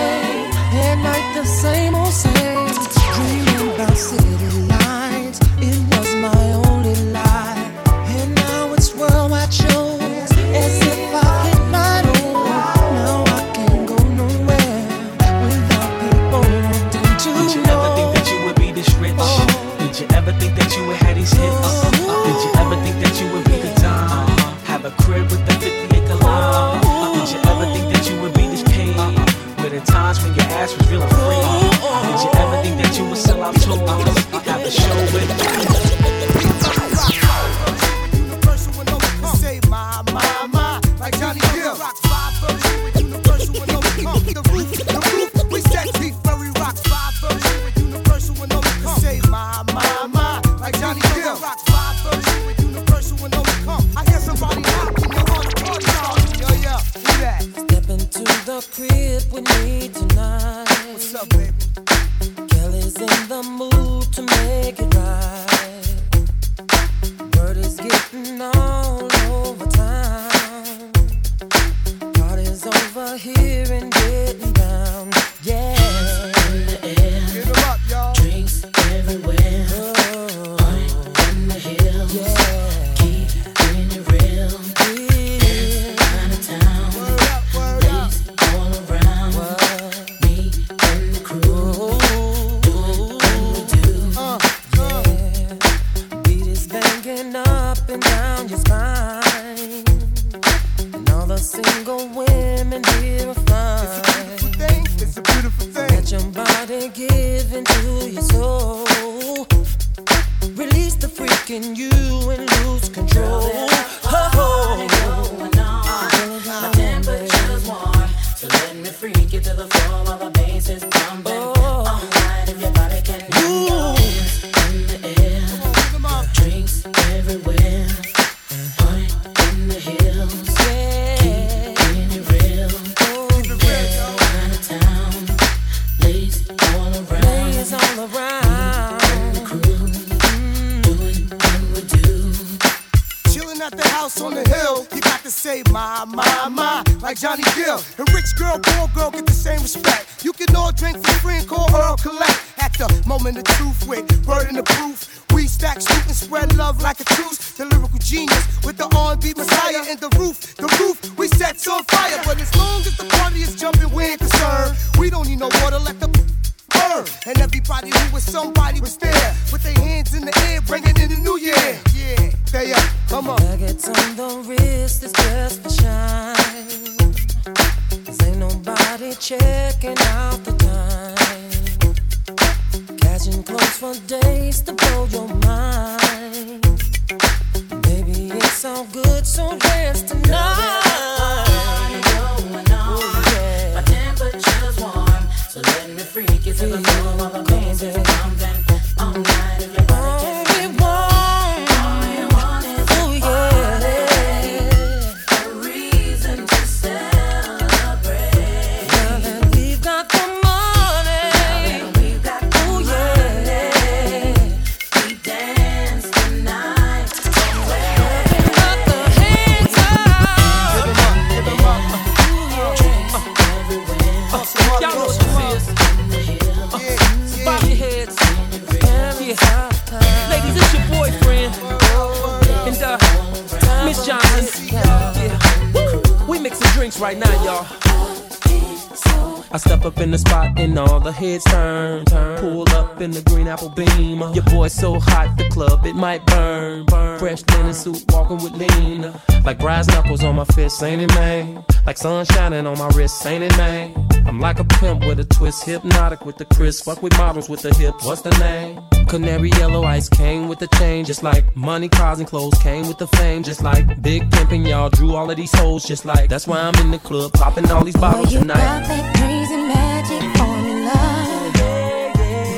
on 250.83 250.93
my 250.93 250.93
fist, 250.93 250.93
ain't 250.93 251.03
it, 251.03 251.15
man? 251.15 251.65
Like 251.87 251.97
sun 251.99 252.25
shining 252.27 252.67
on 252.67 252.79
my 252.79 252.89
wrist, 252.89 253.25
ain't 253.27 253.45
it, 253.45 253.57
man? 253.57 253.95
I'm 254.27 254.41
like 254.41 254.59
a 254.59 254.65
pimp 254.65 255.07
with 255.07 255.21
a 255.21 255.25
twist, 255.25 255.65
hypnotic 255.65 256.27
with 256.27 256.37
the 256.37 256.45
crisp. 256.45 256.85
Fuck 256.85 257.03
with 257.03 257.17
models 257.17 257.49
with 257.49 257.63
the 257.63 257.75
hips, 257.75 258.05
what's 258.05 258.23
the 258.23 258.31
name? 258.39 258.81
Canary 259.09 259.51
yellow 259.51 259.85
ice 259.85 260.09
came 260.09 260.49
with 260.49 260.59
the 260.59 260.67
chain, 260.79 261.05
just 261.05 261.23
like 261.23 261.45
money, 261.57 261.89
cars, 261.89 262.19
and 262.19 262.29
clothes 262.29 262.59
came 262.59 262.89
with 262.89 262.99
the 262.99 263.07
fame, 263.09 263.43
just 263.43 263.63
like 263.63 264.03
big 264.03 264.31
pimping. 264.33 264.67
Y'all 264.67 264.91
drew 264.91 265.15
all 265.15 265.31
of 265.31 265.37
these 265.37 265.55
hoes, 265.55 265.85
just 265.85 266.05
like 266.05 266.29
that's 266.29 266.47
why 266.47 266.59
I'm 266.59 266.75
in 266.81 266.91
the 266.91 266.99
club, 266.99 267.33
popping 267.33 267.71
all 267.71 267.85
these 267.85 267.97
bottles 267.97 268.27
Boy, 268.27 268.33
you 268.33 268.39
tonight. 268.41 268.57
got 268.57 268.89
that 268.89 269.17
crazy 269.17 269.57
magic 269.57 270.23
formula. 270.37 270.99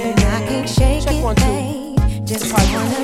And 0.07 0.21
I 0.21 0.47
can't 0.49 0.69
shake 0.69 1.05
it, 1.07 1.37
babe. 1.37 2.27
Just 2.27 2.53
wanna 2.53 2.98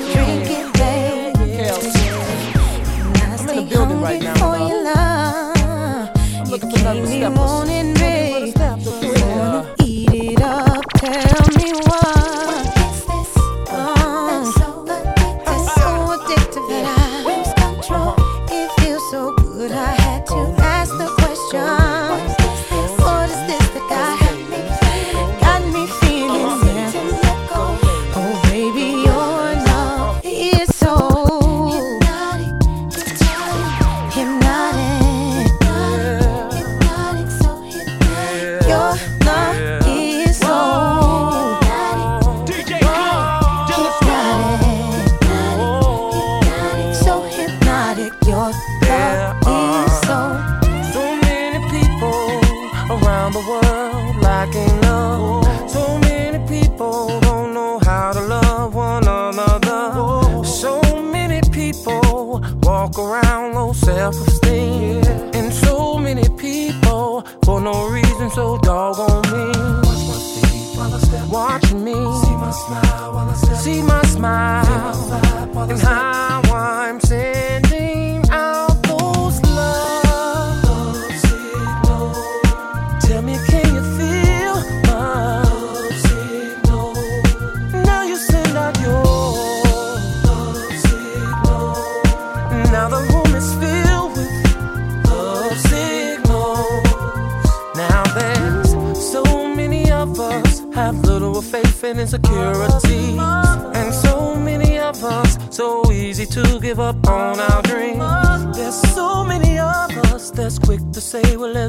for 7.33 7.65
another 7.67 7.94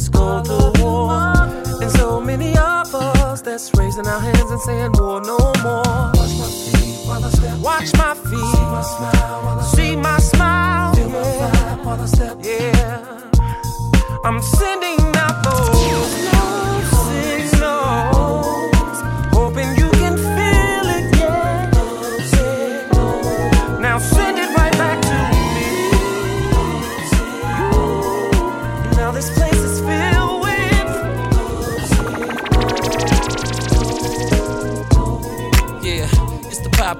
let's 0.06 0.18
go 0.18 0.42
to 0.42 0.82
war. 0.82 1.32
And 1.82 1.90
so 1.90 2.20
many 2.20 2.50
of 2.56 2.94
us 2.94 3.40
that's 3.42 3.70
raising 3.76 4.06
our 4.06 4.20
hands 4.20 4.50
and 4.50 4.60
saying, 4.60 4.92
war 4.94 5.20
no 5.20 5.38
more. 5.62 5.82
Watch 6.14 6.34
my 6.38 6.48
feet 6.48 7.06
while 7.06 7.24
I 7.24 7.30
step. 7.30 7.58
Watch 7.58 7.92
my 7.94 8.14
feet. 8.14 8.54
See 8.54 8.66
my 8.66 8.82
smile 8.82 9.42
while 9.42 9.58
I 9.58 9.64
See 9.74 9.96
my 9.96 10.18
smile. 10.18 10.94
Feel 10.94 11.08
my 11.08 11.22
vibe 11.22 11.84
while 11.84 12.00
I 12.00 12.06
step. 12.06 12.38
Yeah. 12.42 13.20
I'm 14.24 14.42
sending 14.42 15.05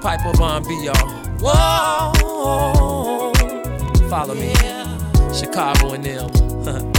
Piper 0.01 0.29
of 0.29 0.39
R&B, 0.41 0.85
y'all. 0.85 0.95
Whoa, 1.39 2.13
follow 4.09 4.35
me, 4.35 4.53
Chicago 5.33 5.93
and 5.93 6.03
them. 6.03 6.29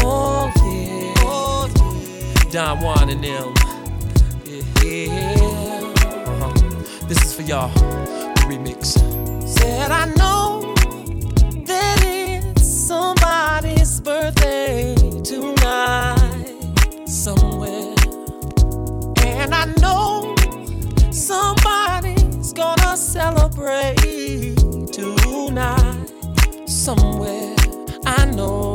oh 0.03 0.51
yeah, 0.57 1.15
oh, 1.25 1.69
yeah. 1.77 2.51
Don 2.51 2.81
Juan 2.81 3.09
and 3.11 3.23
them. 3.25 3.55
Yeah. 4.85 5.11
Uh-huh. 6.27 6.53
This 7.07 7.23
is 7.25 7.35
for 7.35 7.43
y'all. 7.43 7.69
The 7.75 8.43
remix. 8.49 8.99
Said 9.49 9.91
I 9.91 10.07
know 10.15 10.75
that 11.67 12.03
it's 12.05 12.67
somebody's 12.67 14.01
birthday 14.01 14.95
tonight 15.23 16.55
somewhere, 17.07 17.95
and 19.25 19.55
I 19.55 19.65
know 19.81 20.08
somewhere. 26.89 27.55
I 28.07 28.25
know 28.25 28.75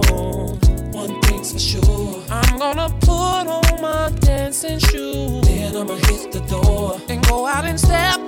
one 0.91 1.19
thing's 1.21 1.51
for 1.51 1.57
sure. 1.57 2.21
I'm 2.29 2.59
gonna 2.59 2.89
put 2.99 3.45
on 3.57 3.81
my 3.81 4.11
dancing 4.19 4.77
shoes. 4.77 5.41
Then 5.47 5.75
I'ma 5.75 5.95
hit 5.95 6.31
the 6.31 6.41
door 6.41 7.01
and 7.09 7.25
go 7.27 7.47
out 7.47 7.65
and 7.65 7.79
step 7.79 8.19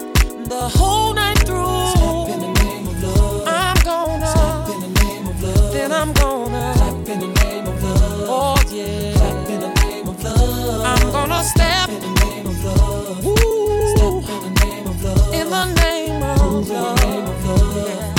the 0.53 0.63
whole 0.77 1.13
night 1.13 1.37
through. 1.45 1.85
Step 1.97 2.29
in 2.33 2.39
the 2.45 2.53
name 2.63 2.87
of 2.87 3.03
love. 3.03 3.47
I'm 3.47 3.77
gonna 3.83 4.27
step 4.35 4.69
in 4.73 4.79
the 4.85 4.91
name 5.03 5.27
of 5.27 5.43
love. 5.43 5.73
Then 5.73 5.91
I'm 5.91 6.13
gonna 6.13 6.73
clap 6.77 7.09
in 7.13 7.19
the 7.19 7.31
name 7.43 7.67
of 7.67 7.83
love. 7.83 8.27
Oh 8.37 8.57
yeah. 8.71 9.13
Clap 9.19 9.49
in 9.53 9.59
the 9.65 9.71
name 9.83 10.07
of 10.07 10.23
love. 10.23 10.81
I'm 10.91 11.11
gonna 11.11 11.43
step 11.43 11.89
in 11.89 12.01
the 12.01 12.13
name 12.25 12.47
of 12.47 12.65
love. 12.65 13.25
Ooh. 13.27 13.93
Step 13.93 14.29
in 14.33 14.41
the 14.45 14.65
name 14.65 14.87
of 14.87 15.03
love. 15.03 15.33
In 15.39 15.47
the 15.55 15.65
name 15.83 16.23
of 16.23 16.69
love. 16.69 16.69
In 16.69 16.73
the 16.73 17.05
name 17.05 17.25
of 17.27 17.45
love. 17.45 17.87
Yeah. 17.87 18.14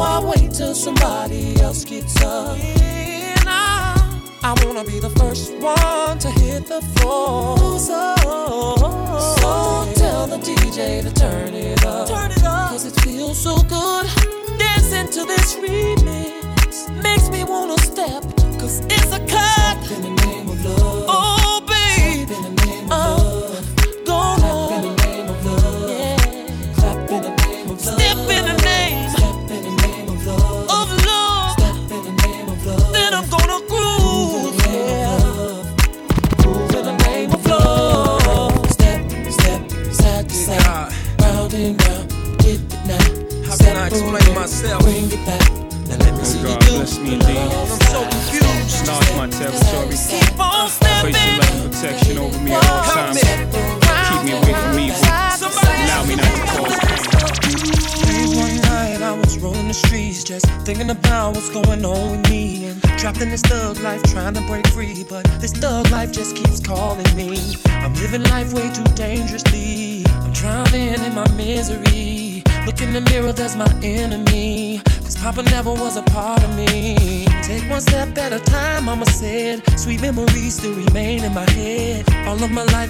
I 0.00 0.20
wait 0.24 0.52
till 0.52 0.74
somebody 0.74 1.60
else 1.60 1.84
gets 1.84 2.20
up. 2.22 2.58
And 2.58 3.48
I, 3.48 4.22
I 4.42 4.54
wanna 4.64 4.84
be 4.84 4.98
the 4.98 5.10
first 5.10 5.52
one 5.54 6.18
to 6.18 6.30
hit 6.30 6.66
the 6.66 6.80
floor. 6.96 7.56
So, 7.78 8.14
so 8.16 9.92
tell 9.94 10.26
the 10.26 10.38
DJ 10.38 11.02
to 11.02 11.12
turn 11.12 11.54
it 11.54 11.84
up. 11.84 12.08
Turn 12.08 12.30
it 12.30 12.42
up. 12.44 12.70
Cause 12.70 12.86
it 12.86 13.00
feels 13.02 13.38
so 13.38 13.56
good. 13.62 14.06
Dancing 14.58 15.08
to 15.10 15.24
this 15.26 15.56
remix 15.56 16.90
makes 17.02 17.28
me 17.30 17.44
wanna 17.44 17.78
step. 17.78 18.22
Cause 18.58 18.80
it's 18.86 19.12
a 19.12 19.20
cut. 19.26 19.90
in 19.90 20.02
the 20.02 20.26
name 20.26 20.48
of 20.48 20.64
love. 20.64 21.04
Oh, 21.08 21.64
babe. 21.66 22.30
in 22.30 22.42
the 22.42 22.64
name 22.66 22.84
of 22.84 22.90
love. 22.90 23.23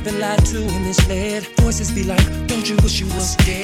Been 0.04 0.20
lied 0.20 0.44
to 0.44 0.58
and 0.58 0.84
misled. 0.84 1.46
Voices 1.60 1.90
be 1.90 2.04
like, 2.04 2.24
don't 2.46 2.68
you 2.68 2.76
wish 2.82 3.00
you 3.00 3.06
was 3.06 3.36
dead? 3.36 3.63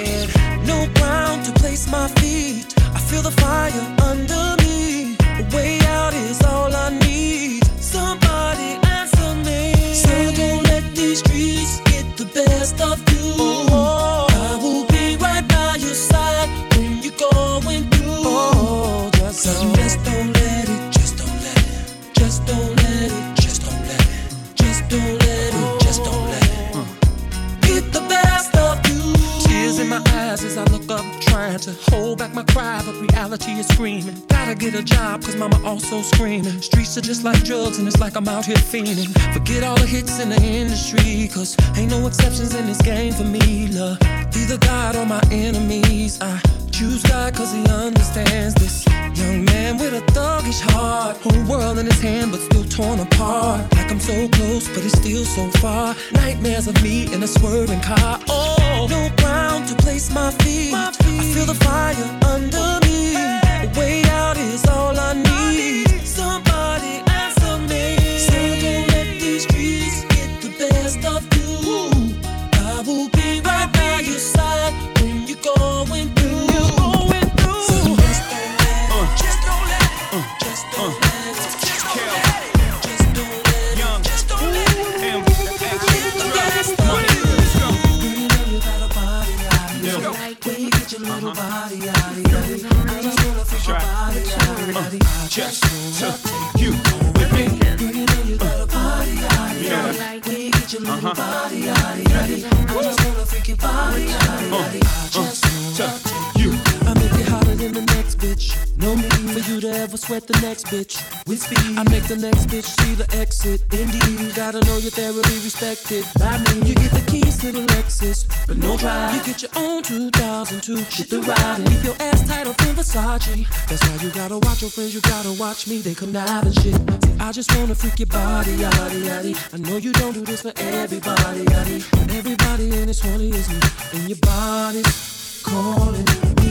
By 115.71 115.77
me, 115.77 116.67
you 116.67 116.75
get 116.75 116.91
the 116.91 117.05
keys 117.07 117.39
to 117.39 117.53
the 117.53 117.61
Lexus, 117.61 118.27
but 118.49 118.57
no 118.57 118.77
drive. 118.77 119.15
You 119.15 119.23
get 119.23 119.41
your 119.41 119.53
own 119.55 119.85
2002. 119.85 120.83
Shit 120.91 121.11
the 121.11 121.21
ride 121.21 121.61
and 121.61 121.69
leave 121.69 121.85
your 121.85 121.95
ass 122.01 122.27
tight 122.27 122.49
up 122.49 122.61
in 122.63 122.75
Versace. 122.75 123.47
That's 123.69 123.81
why 123.87 124.05
you 124.05 124.11
gotta 124.11 124.39
watch 124.39 124.63
your 124.63 124.71
friends. 124.73 124.97
You 124.97 125.01
gotta 125.03 125.33
watch 125.39 125.69
me. 125.69 125.79
They 125.79 125.95
connive 125.95 126.43
and 126.43 126.55
shit. 126.57 126.75
See, 126.75 127.15
I 127.21 127.31
just 127.31 127.57
wanna 127.57 127.77
freak 127.77 128.01
your 128.01 128.07
body, 128.07 128.57
yaddy 128.57 129.03
yaddy. 129.07 129.55
I 129.55 129.59
know 129.59 129.77
you 129.77 129.93
don't 129.93 130.13
do 130.13 130.23
this 130.23 130.43
for 130.43 130.53
everybody, 130.57 131.45
yaddy. 131.45 131.89
But 131.93 132.15
everybody 132.17 132.65
in 132.77 132.87
this 132.89 133.01
horny 133.01 133.31
is 133.31 133.49
me, 133.49 133.61
and 133.93 134.09
your 134.09 134.19
body's 134.23 135.41
calling 135.45 136.05
me. 136.43 136.51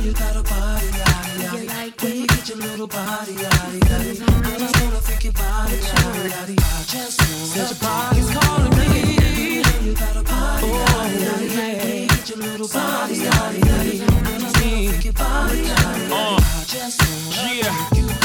You 0.00 0.14
got 0.14 0.34
a 0.34 0.42
body, 0.42 0.86
yaddy 0.86 1.68
yaddy. 1.68 2.20
You 2.30 2.33
get 2.44 2.56
your 2.56 2.68
little 2.68 2.86
body. 2.86 3.32
I 3.32 3.80
just 3.80 4.20
wanna 4.20 5.00
your 5.24 5.32
body. 5.32 5.76
I 5.76 6.84
just 6.86 7.20
wanna. 7.20 7.56
Your 7.56 7.74
body's 7.80 8.30
calling 8.30 8.76
me. 8.76 9.62
You 9.82 9.94
got 9.94 10.16
a 10.16 10.22
body, 10.22 10.66
yaddy 10.66 11.48
yaddy. 11.48 11.56
When 11.56 12.06
get 12.08 12.28
your 12.28 12.38
little 12.38 12.68
body. 12.68 13.14
I 13.14 13.14
just 13.14 14.10
wanna 14.10 15.04
your 15.04 15.12
body. 15.14 15.62
I 15.66 16.12
uh, 16.12 16.64
just 16.66 17.00
wanna. 17.00 17.54
Yeah. 17.54 18.23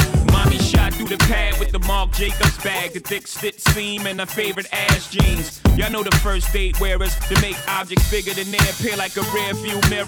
The 1.10 1.18
pad 1.26 1.58
with 1.58 1.72
the 1.72 1.80
Marc 1.80 2.12
Jacobs 2.12 2.56
bag, 2.62 2.92
the 2.92 3.00
thick 3.00 3.26
stitch 3.26 3.58
seam, 3.58 4.06
and 4.06 4.20
her 4.20 4.26
favorite 4.26 4.68
ass 4.72 5.10
jeans. 5.10 5.60
Y'all 5.74 5.90
know 5.90 6.04
the 6.04 6.16
first 6.18 6.52
date 6.52 6.80
wearers 6.80 7.16
that 7.28 7.42
make 7.42 7.56
objects 7.66 8.08
bigger 8.12 8.32
than 8.32 8.48
they 8.52 8.58
appear 8.58 8.96
like 8.96 9.16
a 9.16 9.22
rear 9.34 9.52
view 9.54 9.80
mirror. 9.90 10.06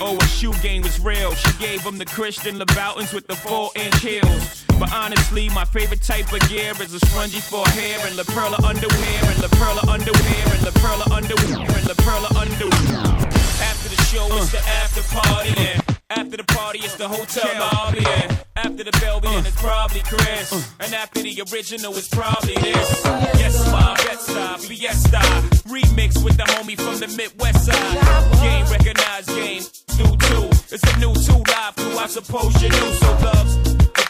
Oh, 0.00 0.16
her 0.18 0.26
shoe 0.26 0.54
game 0.62 0.80
was 0.80 0.98
real. 0.98 1.34
She 1.34 1.52
gave 1.58 1.84
them 1.84 1.98
the 1.98 2.06
Christian 2.06 2.58
Louboutins 2.58 3.12
with 3.12 3.26
the 3.26 3.36
four 3.36 3.68
inch 3.76 4.00
heels. 4.00 4.64
But 4.80 4.94
honestly, 4.94 5.50
my 5.50 5.66
favorite 5.66 6.00
type 6.00 6.32
of 6.32 6.40
gear 6.48 6.72
is 6.80 6.94
a 6.94 7.00
spongy 7.00 7.40
for 7.40 7.68
hair 7.76 8.00
and 8.06 8.16
La 8.16 8.24
Perla 8.24 8.56
underwear 8.66 9.20
and 9.28 9.42
La 9.42 9.48
Perla 9.48 9.92
underwear 9.92 10.44
and 10.56 10.64
La 10.64 10.72
Perla 10.80 11.04
underwear 11.12 11.68
and 11.68 11.86
La 11.86 11.94
Perla 12.00 12.28
underwear. 12.40 13.23
Show, 14.14 14.26
it's 14.36 14.54
uh. 14.54 14.58
the 14.58 14.68
after 14.68 15.02
party. 15.16 15.54
And 15.58 15.82
after 16.10 16.36
the 16.36 16.44
party, 16.44 16.78
it's 16.78 16.94
the 16.94 17.08
hotel 17.08 17.50
lobby. 17.58 18.06
And 18.06 18.44
after 18.54 18.84
the 18.84 18.92
Belvedere, 19.00 19.40
it's 19.40 19.60
probably 19.60 20.02
Chris. 20.02 20.52
Uh. 20.52 20.84
And 20.84 20.94
after 20.94 21.20
the 21.22 21.42
original, 21.50 21.92
it's 21.96 22.08
probably 22.08 22.54
this. 22.54 23.02
Yes, 23.42 23.58
my 23.72 23.94
Bed-Stuy, 24.06 24.68
Fiesta. 24.68 25.18
Remix 25.66 26.22
with 26.22 26.36
the 26.36 26.44
homie 26.44 26.78
from 26.78 27.00
the 27.00 27.08
Midwest 27.16 27.66
side. 27.66 28.38
Game 28.38 28.66
recognized, 28.70 29.28
game 29.30 29.62
new 29.98 30.16
too. 30.16 30.46
It's 30.70 30.84
a 30.94 30.98
new 30.98 31.12
two 31.14 31.42
live 31.50 31.74
crew, 31.74 31.98
I 31.98 32.06
suppose 32.06 32.62
you 32.62 32.68
knew. 32.68 32.92
So 32.94 33.10
the 33.18 33.33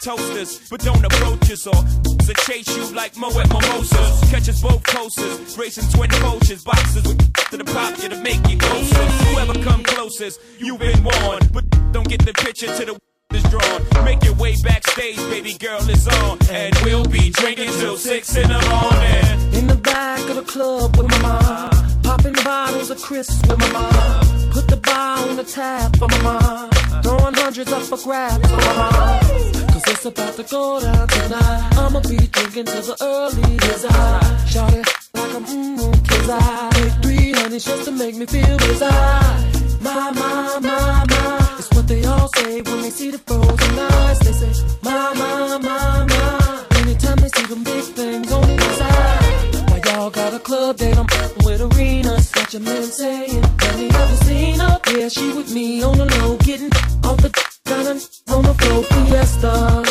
toasters, 0.05 0.69
but 0.69 0.81
don't 0.81 1.03
approach 1.05 1.51
us 1.51 1.67
or 1.67 1.73
to 1.73 2.35
chase 2.47 2.69
you 2.77 2.85
like 2.95 3.17
Moet 3.17 3.49
Mimosas. 3.49 4.31
Catch 4.31 4.49
us 4.51 4.61
both 4.61 4.83
coasters, 4.83 5.57
racing 5.57 5.89
twin 5.95 6.11
coaches, 6.11 6.63
boxes 6.63 7.03
to 7.51 7.57
the 7.57 7.65
pop 7.65 7.97
you 8.03 8.11
to 8.11 8.17
make 8.17 8.47
you 8.49 8.59
closer. 8.59 9.05
Whoever 9.33 9.55
come 9.65 9.83
closest, 9.83 10.41
you've 10.59 10.79
been 10.79 11.03
warned, 11.03 11.51
but 11.53 11.65
don't 11.93 12.07
get 12.07 12.25
the 12.25 12.35
picture 12.35 12.67
to 12.67 12.85
the 12.85 12.99
is 13.35 13.43
drawn. 13.45 14.05
Make 14.05 14.23
your 14.25 14.35
way 14.35 14.55
backstage, 14.63 15.17
baby 15.33 15.55
girl 15.55 15.81
is 15.89 16.07
on, 16.07 16.39
and 16.51 16.75
we'll 16.85 17.07
be 17.07 17.31
drinking 17.31 17.71
till 17.81 17.97
six 17.97 18.37
in 18.37 18.49
the 18.49 18.61
morning. 18.69 19.55
In 19.55 19.67
the 19.67 19.77
back 19.77 20.21
of 20.29 20.37
the 20.37 20.43
club 20.43 20.97
with 20.99 21.09
my 21.09 21.19
mom. 21.23 22.03
Popping 22.03 22.35
bottles 22.45 22.91
of 22.91 23.01
crisps 23.01 23.41
with 23.49 23.59
my 23.59 23.71
mom. 23.73 24.51
Put 24.51 24.69
the 24.69 24.77
bar 24.77 25.29
on 25.29 25.37
the 25.37 25.45
tap 25.45 25.97
for 25.97 26.09
my 26.09 26.23
mom. 26.23 26.71
Throwing 27.03 27.35
hundreds 27.35 27.73
up 27.73 27.83
for 27.83 27.97
grabs 28.05 28.51
for 28.51 28.57
my 28.57 28.75
mom. 28.77 29.54
Cause 29.85 29.97
it's 29.97 30.07
about 30.07 30.35
to 30.37 30.43
go 30.45 30.81
down 30.81 31.07
tonight. 31.09 31.73
I'ma 31.77 32.01
be 32.01 32.17
drinking 32.17 32.65
till 32.65 32.81
the 32.81 32.97
early 33.03 33.57
desire. 33.59 34.47
Shout 34.47 34.73
it 34.73 34.87
like 35.13 35.35
I'm 35.35 35.45
mmm, 35.45 36.09
cause 36.09 36.31
I 36.31 36.71
take 36.73 36.93
three 37.03 37.33
honeys 37.33 37.67
just 37.67 37.85
to 37.85 37.91
make 37.91 38.17
me 38.17 38.25
feel 38.25 38.57
desire. 38.57 39.53
My, 39.83 40.11
my, 40.13 40.59
my, 40.63 41.05
my. 41.05 41.57
It's 41.59 41.71
what 41.75 41.87
they 41.87 42.03
all 42.07 42.29
say 42.29 42.63
when 42.63 42.81
they 42.81 42.89
see 42.89 43.11
the 43.11 43.19
frozen 43.19 43.79
eyes. 43.79 44.19
They 44.21 44.33
say, 44.33 44.65
my, 44.83 45.13
my, 45.13 45.59
my, 45.59 46.07
my. 46.07 46.65
Anytime 46.81 47.19
they 47.19 47.29
see 47.29 47.47
them 47.47 47.63
big 47.63 47.85
things 47.85 48.33
on 48.33 48.41
the 48.41 48.55
inside. 48.55 49.71
Why 49.71 49.81
y'all 49.85 50.09
got 50.09 50.33
a 50.33 50.39
club 50.39 50.79
that 50.79 50.97
I'm 50.97 51.07
with 51.45 51.61
arenas? 51.61 52.31
Got 52.31 52.55
your 52.55 52.63
man 52.63 52.85
saying, 52.85 53.43
have 53.43 53.79
you 53.79 53.89
ever 53.89 54.17
seen 54.25 54.61
her? 54.61 54.81
Yeah, 54.97 55.09
she 55.11 55.31
with 55.35 55.53
me 55.53 55.83
on 55.83 55.99
the 55.99 56.07
low, 56.07 56.39
getting 56.39 56.73
off 57.05 57.19
the 57.19 57.54
Canon, 57.67 57.99
homophobe, 58.29 58.87
fiesta. 59.07 59.83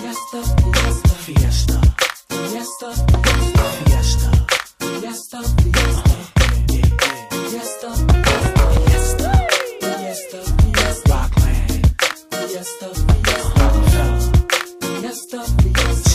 Fiesta, 0.00 0.40
fiesta, 0.72 1.08
fiesta. 1.26 1.80
Fiesta, 2.48 2.88
fiesta. 3.84 4.30
Fiesta, 5.00 5.38
fiesta. 5.62 6.14
Fiesta, 7.50 7.90
fiesta. 8.72 9.30
Fiesta, 9.80 10.40
fiesta. 10.72 11.08
Rockland. 11.10 11.84
Fiesta, 12.30 12.88
fiesta. 13.20 13.66
Fiesta, 14.80 15.38
fiesta. 15.60 16.08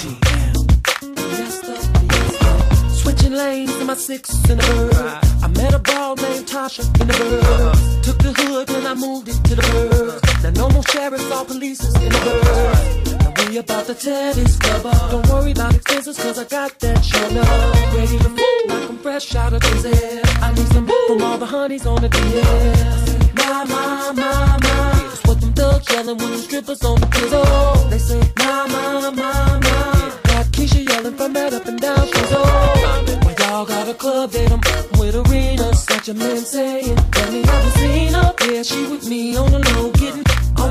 Fiesta, 1.30 1.74
fiesta. 2.10 2.50
Switching 2.96 3.34
lanes 3.34 3.76
in 3.80 3.86
my 3.86 3.94
six 3.96 4.30
and 4.50 4.60
a 4.60 4.66
bird. 4.66 4.96
I 5.44 5.48
met 5.50 5.74
a 5.76 5.80
ball 5.80 6.16
named 6.16 6.48
Tasha 6.48 6.84
in 7.00 7.08
the 7.08 7.14
bird. 7.14 7.44
Uh-huh. 7.44 8.02
Took 8.02 8.18
the 8.18 8.34
hood 8.34 8.70
and 8.72 8.88
I 8.88 8.94
moved 8.96 9.30
it 9.30 9.44
to 9.46 9.56
the 9.56 9.62
bird. 9.62 10.23
No 10.64 10.70
more 10.70 10.84
sheriffs 10.84 11.30
or 11.30 11.44
police 11.44 11.84
in 11.84 12.10
the 12.10 12.22
bird. 12.26 13.50
We 13.50 13.58
about 13.58 13.86
to 13.88 13.94
tear 13.94 14.34
this 14.34 14.58
club 14.58 14.86
up. 14.86 15.12
Don't 15.12 15.28
worry 15.28 15.52
about 15.52 15.76
expenses 15.76 16.16
cause 16.16 16.40
I 16.40 16.46
got 16.46 16.80
that 16.80 17.04
show 17.04 17.20
up. 17.20 17.94
Ready 17.94 18.18
to 18.20 18.30
move 18.30 18.66
like 18.68 18.90
I'm 18.90 18.98
fresh 19.00 19.36
out 19.36 19.52
of 19.52 19.60
the 19.60 20.22
I 20.42 20.54
need 20.54 20.68
some 20.68 20.88
from 21.08 21.22
all 21.22 21.38
the 21.38 21.46
honeys 21.46 21.86
on 21.86 22.02
the 22.02 22.08
DL. 22.08 23.34
My, 23.36 23.66
my, 23.66 24.14
my, 24.14 24.58
my. 24.64 24.92
That's 25.04 25.24
what 25.28 25.42
them 25.42 25.52
thugs 25.52 25.92
yelling 25.92 26.18
when 26.18 26.32
the 26.32 26.38
strippers 26.38 26.82
on 26.86 26.98
the 27.02 27.08
pizzle. 27.08 27.90
They 27.90 27.98
say, 27.98 28.22
my, 28.38 28.66
my, 28.68 29.10
my, 29.10 29.60
my. 29.60 30.20
Got 30.32 30.46
Keisha 30.56 30.88
yelling 30.88 31.18
from 31.18 31.34
that 31.34 31.54
up 31.54 31.66
and 31.66 31.82
down 31.82 32.00
on. 32.00 33.06
When 33.26 33.36
y'all 33.38 33.66
got 33.66 33.90
a 33.90 33.94
club 33.94 34.32
that 34.32 34.50
I'm 34.50 34.62
with 34.98 35.16
arenas. 35.18 35.84
Such 35.84 36.08
a 36.08 36.14
man 36.14 36.38
saying, 36.38 36.96
let 36.96 37.34
me 37.34 37.42
have 37.42 37.66
a 37.68 37.72
scene 37.78 38.16
up. 38.16 38.40
Yeah, 38.40 38.64
she 38.64 38.88
with 38.88 39.10
me 39.10 39.36
on 39.36 39.52
the 39.52 39.60
low, 39.60 39.93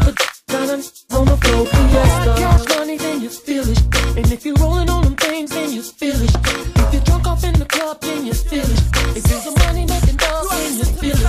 getting 0.01 0.09
off 0.09 0.17
the 0.47 0.53
down 0.53 1.19
on 1.19 1.27
the 1.27 1.37
floor. 1.37 1.67
Fiesta. 1.67 2.35
Cash 2.39 2.79
money, 2.79 2.97
then 2.99 3.21
you 3.21 3.29
feel 3.29 3.65
it. 3.69 3.81
And 4.17 4.33
if 4.33 4.45
you're 4.45 4.57
rolling 4.57 4.91
on 4.91 5.05
them 5.05 5.17
things, 5.17 5.51
then 5.51 5.73
you 5.73 5.83
feel 5.83 6.15
it. 6.17 6.35
If 6.35 6.93
you're 6.93 7.03
drunk 7.03 7.27
off 7.27 7.45
in 7.45 7.55
the 7.55 7.65
club, 7.65 8.01
then 8.01 8.27
you 8.27 8.35
feel 8.35 8.65
it. 8.65 8.83
If 9.17 9.31
you're 9.31 9.41
some 9.41 9.55
money 9.67 9.87
making 9.87 10.17
dog, 10.17 10.47
then 10.51 10.79
you 10.79 10.85
feel 10.85 11.17
it. 11.17 11.27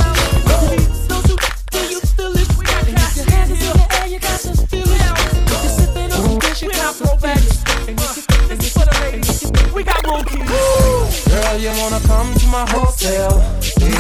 Those 1.09 1.26
who 1.28 1.36
then 1.72 1.89
you 1.91 1.99
feel 1.99 2.34
it. 2.36 2.49
And 2.88 2.97
if 2.97 3.16
your 3.18 3.26
hands 3.32 3.51
is 3.51 3.61
in 3.61 3.78
the 3.78 3.88
air, 3.99 4.07
you 4.07 4.20
got 4.20 4.39
to 4.39 4.68
feel 4.68 4.91
it. 4.91 5.01
If 5.34 5.49
you're 5.49 5.76
sipping 5.78 6.11
on 6.11 6.24
the 6.24 6.39
dish, 6.41 6.61
you 6.61 6.72
got 6.72 6.95
to 6.95 7.05
feel 7.05 7.30
it. 7.30 7.89
And 7.89 7.99
if 7.99 8.18
you- 8.18 8.24
and 8.51 9.26
if 9.26 9.41
you- 9.43 9.74
we 9.74 9.84
got 9.84 10.05
room 10.05 10.24
keys. 10.26 11.26
Girl, 11.28 11.57
you 11.57 11.70
wanna 11.82 11.99
come 12.07 12.34
to 12.36 12.47
my 12.47 12.66
hotel? 12.70 13.53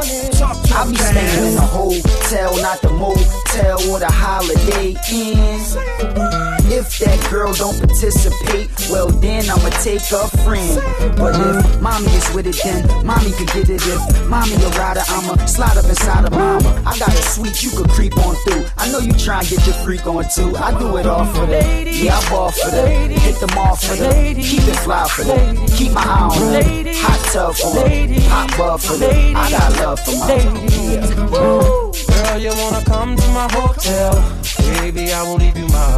I 0.00 0.86
be 0.88 0.96
staying 0.96 1.52
in 1.52 1.58
a 1.58 1.60
hotel, 1.60 2.56
not 2.62 2.80
the 2.82 2.90
motel 2.90 3.90
or 3.90 3.98
the 3.98 4.06
holiday 4.08 4.94
inn. 5.10 6.57
If 6.70 6.98
that 6.98 7.30
girl 7.30 7.54
don't 7.54 7.78
participate, 7.78 8.68
well 8.90 9.08
then 9.08 9.48
I'ma 9.48 9.70
take 9.80 10.04
a 10.12 10.28
friend. 10.44 10.68
But 11.16 11.34
if 11.34 11.80
mommy 11.80 12.12
is 12.12 12.28
with 12.34 12.46
it, 12.46 12.60
then 12.62 12.84
mommy 13.06 13.32
could 13.32 13.48
get 13.48 13.70
it. 13.70 13.80
If 13.80 14.28
mommy 14.28 14.54
a 14.54 14.68
rider, 14.76 15.02
I'ma 15.08 15.36
slide 15.46 15.78
up 15.78 15.84
inside 15.86 16.26
of 16.26 16.32
mama. 16.32 16.68
I 16.84 16.98
got 16.98 17.08
a 17.08 17.22
suite 17.22 17.62
you 17.62 17.70
could 17.70 17.88
creep 17.88 18.16
on 18.18 18.34
through. 18.44 18.66
I 18.76 18.90
know 18.92 18.98
you 18.98 19.12
try 19.12 19.40
and 19.40 19.48
get 19.48 19.66
your 19.66 19.76
freak 19.76 20.06
on 20.06 20.24
too. 20.28 20.54
I 20.56 20.78
do 20.78 20.96
it 20.98 21.06
all 21.06 21.24
for 21.24 21.46
that. 21.46 21.86
Yeah, 21.86 22.18
I 22.18 22.30
ball 22.30 22.50
for 22.50 22.70
that. 22.70 23.10
Hit 23.10 23.40
them 23.40 23.58
all 23.58 23.76
for 23.76 23.96
that. 23.96 24.36
Keep 24.36 24.68
it 24.68 24.76
fly 24.84 25.08
for 25.08 25.24
that. 25.24 25.70
Keep 25.72 25.92
my 25.92 26.02
eye 26.02 26.28
on 26.28 26.52
that. 26.52 26.94
Hot 26.96 27.32
tub 27.32 27.54
for 27.56 27.74
that. 27.74 28.10
Hot 28.28 28.58
bub 28.58 28.80
for 28.80 28.96
that. 28.96 29.36
I 29.36 29.50
got 29.50 29.72
love 29.80 30.00
for 30.00 30.12
my 30.20 30.68
yeah. 30.92 31.18
Girl, 32.28 32.38
you 32.38 32.50
wanna 32.56 32.84
come 32.84 33.16
to 33.16 33.28
my 33.28 33.48
hotel? 33.52 34.12
Baby, 34.80 35.12
I 35.12 35.22
will 35.22 35.36
leave 35.36 35.56
you 35.56 35.66
my 35.68 35.97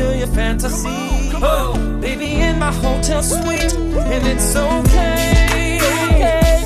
fulfill 0.00 0.18
your 0.18 0.28
fantasy. 0.28 0.88
Oh, 1.42 1.98
Baby, 2.00 2.40
in 2.40 2.58
my 2.58 2.72
hotel 2.72 3.22
suite, 3.22 3.74
and 3.74 4.26
it's 4.26 4.56
okay. 4.56 5.78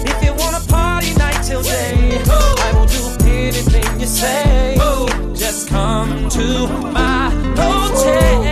If 0.07 0.25
you 0.25 0.33
wanna 0.35 0.61
party 0.69 1.15
night 1.15 1.43
till 1.43 1.63
day, 1.63 2.23
I 2.29 2.73
will 2.75 2.87
do 2.87 3.05
anything 3.27 4.01
you 4.01 4.07
say. 4.07 4.77
Just 5.35 5.69
come 5.69 6.29
to 6.31 6.69
my 6.93 7.31
hotel. 7.57 8.43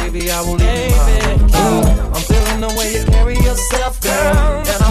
Baby, 0.00 0.30
I 0.30 0.40
will 0.42 0.56
leave 0.56 0.96
my. 1.08 1.82
I'm 2.14 2.22
feeling 2.30 2.60
the 2.60 2.74
way 2.78 2.92
you 2.94 3.04
carry 3.06 3.36
yourself, 3.36 4.00
girl. 4.00 4.85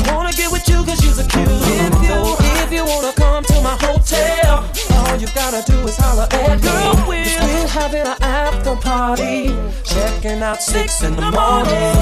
Having 7.85 8.01
an 8.01 8.17
after 8.21 8.75
party. 8.75 9.55
Checking 9.83 10.41
out 10.41 10.61
six 10.61 11.03
in 11.03 11.15
the 11.15 11.21
morning. 11.21 11.93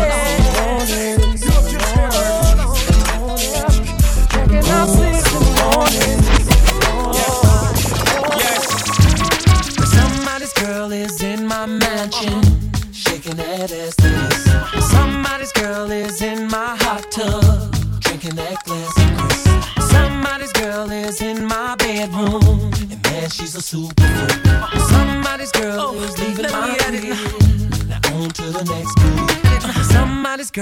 Checking 4.31 4.69
out 4.71 4.87
six 4.87 5.33
in 5.33 5.39
the 5.39 5.53
morning. 5.61 6.22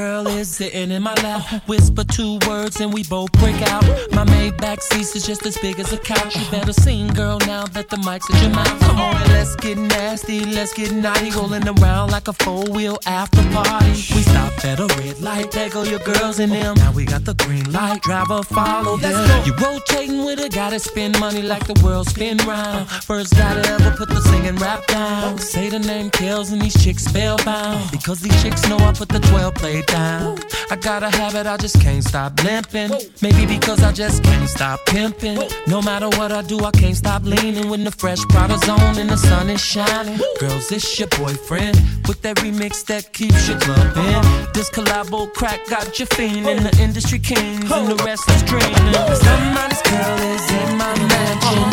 Girl 0.01 0.25
is 0.25 0.49
sitting 0.49 0.89
in 0.89 1.03
my 1.03 1.13
lap. 1.21 1.43
Whisper 1.67 2.03
two 2.03 2.39
words 2.47 2.81
and 2.81 2.91
we 2.91 3.03
both 3.03 3.31
break 3.33 3.61
out. 3.69 3.83
My 4.11 4.25
Maybach 4.25 4.81
seats 4.81 5.15
is 5.15 5.23
just 5.23 5.45
as 5.45 5.55
big 5.59 5.79
as 5.79 5.93
a 5.93 5.97
couch. 5.99 6.35
You 6.35 6.49
better 6.49 6.73
sing, 6.73 7.05
girl, 7.09 7.37
now 7.45 7.65
that 7.67 7.87
the 7.89 7.97
mic's 7.97 8.27
at 8.33 8.41
your 8.41 8.49
mouth. 8.49 8.79
Come 8.79 8.99
on, 8.99 9.13
let's 9.27 9.55
get 9.57 9.77
nasty, 9.77 10.43
let's 10.43 10.73
get 10.73 10.91
naughty. 10.91 11.29
Rolling 11.29 11.67
around 11.67 12.09
like 12.09 12.27
a 12.27 12.33
four 12.33 12.63
wheel 12.71 12.97
after 13.05 13.43
party. 13.51 13.91
We 13.91 14.23
stop 14.31 14.65
at 14.65 14.79
a 14.79 14.87
red 14.97 15.21
light, 15.21 15.51
there 15.51 15.69
go 15.69 15.83
your 15.83 15.99
girls 15.99 16.39
and 16.39 16.51
them. 16.51 16.77
Now 16.77 16.91
we 16.93 17.05
got 17.05 17.23
the 17.23 17.35
green 17.35 17.71
light, 17.71 18.01
driver 18.01 18.41
follow 18.41 18.97
them. 18.97 19.45
You 19.45 19.53
rotating 19.53 20.25
with 20.25 20.39
a 20.39 20.49
gotta 20.49 20.79
spend 20.79 21.19
money 21.19 21.43
like 21.43 21.67
the 21.67 21.79
world 21.85 22.07
spin 22.07 22.37
round. 22.47 22.89
First 22.89 23.37
guy 23.37 23.53
to 23.53 23.69
ever 23.69 23.91
put 23.95 24.09
the 24.09 24.21
singing 24.21 24.55
rap 24.55 24.83
down. 24.87 25.37
Say 25.37 25.69
the 25.69 25.77
name 25.77 26.09
Kells 26.09 26.51
and 26.51 26.59
these 26.59 26.83
chicks 26.83 27.05
spellbound. 27.05 27.91
Because 27.91 28.19
these 28.19 28.41
chicks 28.41 28.67
know 28.67 28.77
I 28.77 28.93
put 28.93 29.09
the 29.09 29.19
12 29.19 29.53
play 29.53 29.83
down. 29.91 30.39
I 30.71 30.77
got 30.77 31.03
a 31.03 31.09
habit, 31.09 31.45
I 31.45 31.57
just 31.57 31.81
can't 31.81 32.03
stop 32.03 32.41
limping. 32.43 32.91
Maybe 33.21 33.45
because 33.45 33.83
I 33.83 33.91
just 33.91 34.23
can't 34.23 34.49
stop 34.49 34.79
pimping. 34.87 35.37
No 35.67 35.81
matter 35.81 36.07
what 36.17 36.31
I 36.31 36.41
do, 36.41 36.59
I 36.61 36.71
can't 36.71 36.95
stop 36.95 37.23
leaning. 37.23 37.69
When 37.69 37.83
the 37.83 37.91
fresh 37.91 38.19
Prada's 38.29 38.67
on 38.69 38.97
and 38.97 39.09
the 39.09 39.17
sun 39.17 39.49
is 39.49 39.61
shining. 39.61 40.19
Girls, 40.39 40.69
this 40.69 40.97
your 40.97 41.09
boyfriend. 41.09 41.75
With 42.07 42.21
that 42.21 42.37
remix 42.37 42.85
that 42.85 43.11
keeps 43.13 43.47
you 43.49 43.55
clubbing. 43.55 44.21
This 44.53 44.69
collabo 44.69 45.33
crack 45.33 45.59
got 45.67 45.99
you 45.99 46.05
fiending. 46.05 46.63
The 46.63 46.81
industry 46.81 47.19
kings 47.19 47.69
and 47.69 47.87
the 47.87 48.01
rest 48.05 48.29
is 48.29 48.41
dreaming. 48.43 48.93
Somebody's 49.27 49.81
girl 49.83 50.17
is 50.33 50.51
in 50.51 50.77
my 50.77 50.93
mansion. 50.97 51.70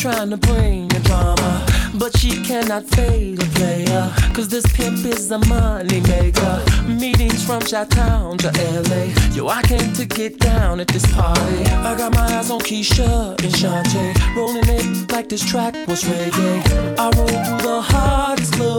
Trying 0.00 0.30
to 0.30 0.36
bring 0.38 0.88
the 0.88 0.98
drama. 1.00 1.66
But 1.94 2.16
she 2.16 2.42
cannot 2.42 2.84
fade 2.84 3.42
a 3.42 3.46
player. 3.56 4.10
Cause 4.32 4.48
this 4.48 4.64
pimp 4.72 5.04
is 5.04 5.30
a 5.30 5.38
money 5.46 6.00
maker. 6.00 6.64
Meetings 6.88 7.44
from 7.44 7.60
Chi-Town 7.60 8.38
to 8.38 8.48
LA. 8.48 9.02
Yo, 9.34 9.48
I 9.48 9.60
came 9.62 9.92
to 9.92 10.06
get 10.06 10.38
down 10.38 10.80
at 10.80 10.88
this 10.88 11.04
party. 11.12 11.64
I 11.88 11.94
got 11.98 12.14
my 12.14 12.26
eyes 12.38 12.50
on 12.50 12.60
Keisha 12.60 13.30
and 13.44 13.52
Shantae. 13.60 14.36
Rolling 14.36 14.68
it 14.68 15.12
like 15.12 15.28
this 15.28 15.44
track 15.44 15.74
was 15.86 16.02
reggae. 16.04 16.98
I 16.98 17.04
roll 17.16 17.28
through 17.28 17.68
the 17.68 17.82
hardest 17.82 18.54
club 18.54 18.69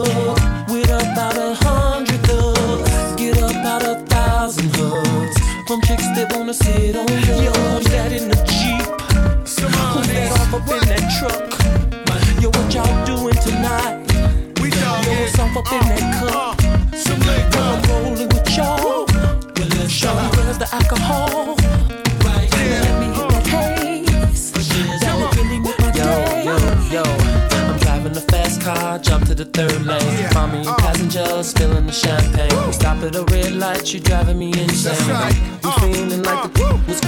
the 29.44 29.66
third 29.66 29.84
lane. 29.84 30.28
Mommy 30.34 30.58
and 30.58 30.78
passengers 30.78 31.48
spilling 31.48 31.86
the 31.86 31.92
champagne. 31.92 32.66
We 32.66 32.72
stop 32.72 32.98
at 33.02 33.16
a 33.16 33.24
red 33.24 33.52
light, 33.52 33.92
you 33.92 34.00
driving 34.00 34.38
me 34.38 34.48
insane. 34.48 35.34
You 35.64 35.70
feeling 35.80 36.22
like 36.22 36.52
the 36.52 36.80
was 36.86 37.00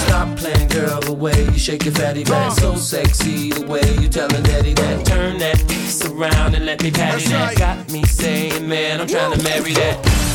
Stop 0.00 0.36
playing, 0.36 0.68
girl, 0.68 1.00
the 1.00 1.12
way 1.12 1.44
you 1.44 1.58
shake 1.58 1.84
your 1.84 1.94
fatty 1.94 2.24
back. 2.24 2.52
So 2.52 2.74
sexy, 2.74 3.50
the 3.50 3.66
way 3.66 3.82
you 4.00 4.08
telling 4.08 4.42
daddy 4.42 4.74
that. 4.74 5.06
Turn 5.06 5.38
that 5.38 5.58
piece 5.68 6.04
around 6.04 6.54
and 6.54 6.66
let 6.66 6.82
me 6.82 6.90
patty 6.90 7.28
that. 7.28 7.56
Got 7.56 7.90
me 7.90 8.02
saying, 8.04 8.66
man, 8.68 9.00
I'm 9.00 9.06
trying 9.06 9.36
to 9.36 9.42
marry 9.44 9.72
that. 9.74 10.29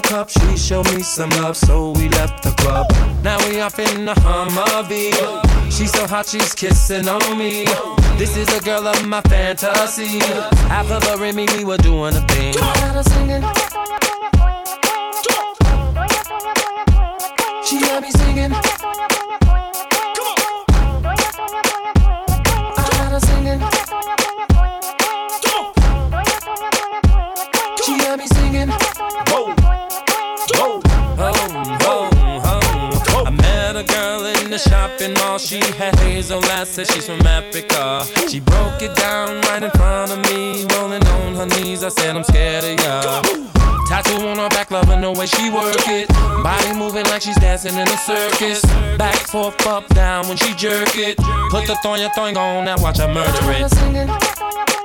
The. 0.00 0.28
She 0.30 0.56
showed 0.56 0.86
me 0.94 1.02
some 1.02 1.30
love, 1.30 1.56
so 1.56 1.92
we 1.92 2.08
left 2.08 2.42
the 2.42 2.50
club. 2.52 2.86
Now 3.22 3.38
we 3.48 3.60
off 3.60 3.78
in 3.78 4.04
the 4.04 4.14
Humvee. 4.14 5.70
She's 5.70 5.92
so 5.92 6.06
hot, 6.06 6.26
she's 6.26 6.54
kissing 6.54 7.08
on 7.08 7.38
me. 7.38 7.64
This 8.18 8.36
is 8.36 8.46
the 8.46 8.60
girl 8.64 8.86
of 8.86 9.06
my 9.06 9.20
fantasy. 9.22 10.18
Her 10.68 11.24
and 11.24 11.36
me, 11.36 11.46
we 11.56 11.64
were 11.64 11.78
doing 11.78 12.14
a 12.14 12.20
thing. 12.28 12.54
She 17.64 17.80
got 17.80 18.02
me 18.02 18.10
singing. 18.10 18.69
Hazel 36.20 36.44
eyes, 36.52 36.68
said 36.68 36.86
she's 36.92 37.06
from 37.06 37.20
Africa. 37.26 38.04
She 38.28 38.40
broke 38.40 38.82
it 38.82 38.94
down 38.94 39.40
right 39.48 39.62
in 39.62 39.70
front 39.70 40.12
of 40.12 40.18
me, 40.30 40.66
rolling 40.74 41.04
on 41.16 41.34
her 41.34 41.46
knees. 41.46 41.82
I 41.82 41.88
said 41.88 42.14
I'm 42.14 42.24
scared 42.24 42.64
of 42.64 42.78
ya. 42.84 43.22
Tattoo 43.88 44.26
on 44.28 44.36
her 44.36 44.48
back, 44.50 44.70
loving 44.70 45.00
the 45.00 45.10
way 45.10 45.24
she 45.24 45.48
work 45.48 45.88
it. 45.88 46.08
Body 46.44 46.78
moving 46.78 47.06
like 47.06 47.22
she's 47.22 47.36
dancing 47.36 47.74
in 47.74 47.88
a 47.88 47.96
circus. 47.96 48.60
Back, 48.98 49.16
forth, 49.32 49.66
up, 49.66 49.86
down 49.94 50.28
when 50.28 50.36
she 50.36 50.54
jerk 50.54 50.94
it. 50.96 51.16
Put 51.50 51.66
the 51.66 51.76
thong, 51.82 51.98
your 51.98 52.10
thong 52.10 52.36
on, 52.36 52.66
now 52.66 52.76
watch 52.78 52.98
her 52.98 53.08
murder 53.08 53.30
it. 53.56 54.79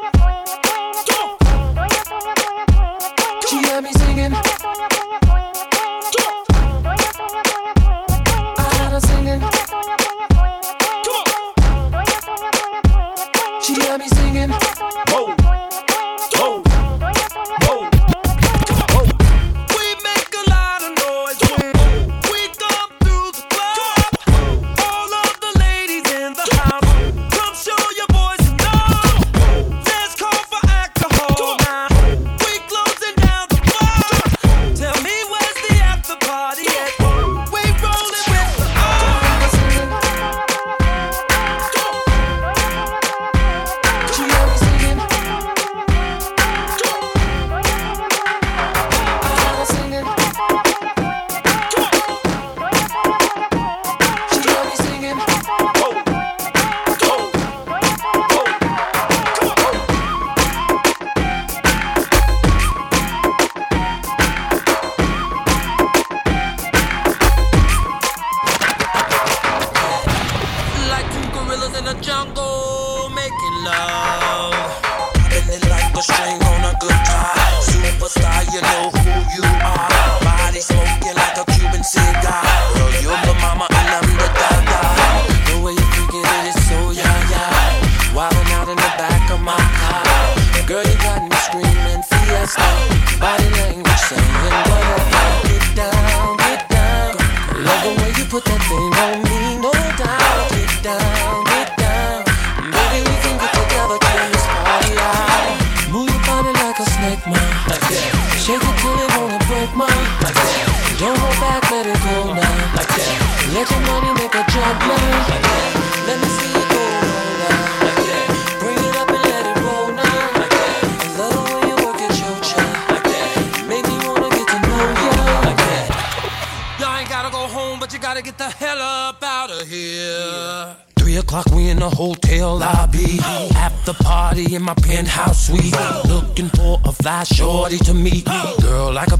Gotta 128.05 128.21
get 128.21 128.37
the 128.37 128.47
hell 128.47 128.77
up 128.79 129.23
out 129.23 129.49
of 129.49 129.67
here. 129.67 130.75
Three 130.95 131.17
o'clock, 131.17 131.47
we 131.47 131.69
in 131.69 131.79
the 131.79 131.89
hotel 131.89 132.55
lobby. 132.55 133.17
After 133.55 133.93
party 133.93 134.53
in 134.53 134.61
my 134.61 134.75
penthouse 134.75 135.47
suite. 135.47 135.75
Looking 136.07 136.49
for 136.49 136.79
a 136.85 136.91
fly 136.91 137.23
shorty 137.23 137.79
to 137.79 137.95
meet. 137.95 138.25
Girl, 138.61 138.93
like 138.93 139.11
a 139.11 139.17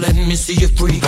Let 0.00 0.14
me 0.14 0.36
see 0.36 0.54
you 0.54 0.68
freak. 0.68 1.02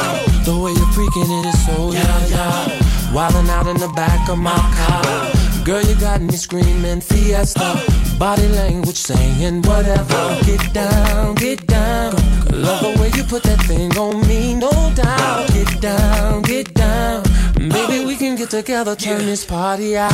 The 0.45 0.59
way 0.62 0.72
you're 0.72 0.93
freaking 0.97 1.30
it 1.38 1.47
is 1.47 1.66
so 1.66 1.93
yeah 1.93 2.26
yeah. 2.26 2.78
Wildin' 3.14 3.49
out 3.49 3.66
in 3.68 3.76
the 3.78 3.88
back 3.88 4.28
of 4.28 4.38
my 4.38 4.59
car. 4.74 5.64
Girl, 5.64 5.82
you 5.82 5.95
got 5.95 6.20
me 6.20 6.36
screaming 6.36 7.01
fiesta. 7.01 7.82
Body 8.18 8.49
language 8.49 8.97
saying 8.97 9.62
whatever. 9.62 10.38
Get 10.45 10.72
down, 10.72 11.34
get 11.36 11.66
down. 11.66 12.14
Love 12.51 12.82
the 12.82 12.97
way 13.01 13.11
you 13.14 13.22
put 13.24 13.43
that 13.45 13.62
thing 13.62 13.97
on 13.97 14.26
me, 14.26 14.55
no 14.55 14.70
doubt. 14.95 15.49
Get 15.53 15.80
down, 15.80 16.43
get 16.43 16.74
down. 16.74 17.22
Maybe 17.61 18.06
we 18.06 18.16
can 18.16 18.36
get 18.36 18.48
together, 18.48 18.96
turn 18.96 19.26
this 19.26 19.44
party 19.44 19.94
out. 19.94 20.11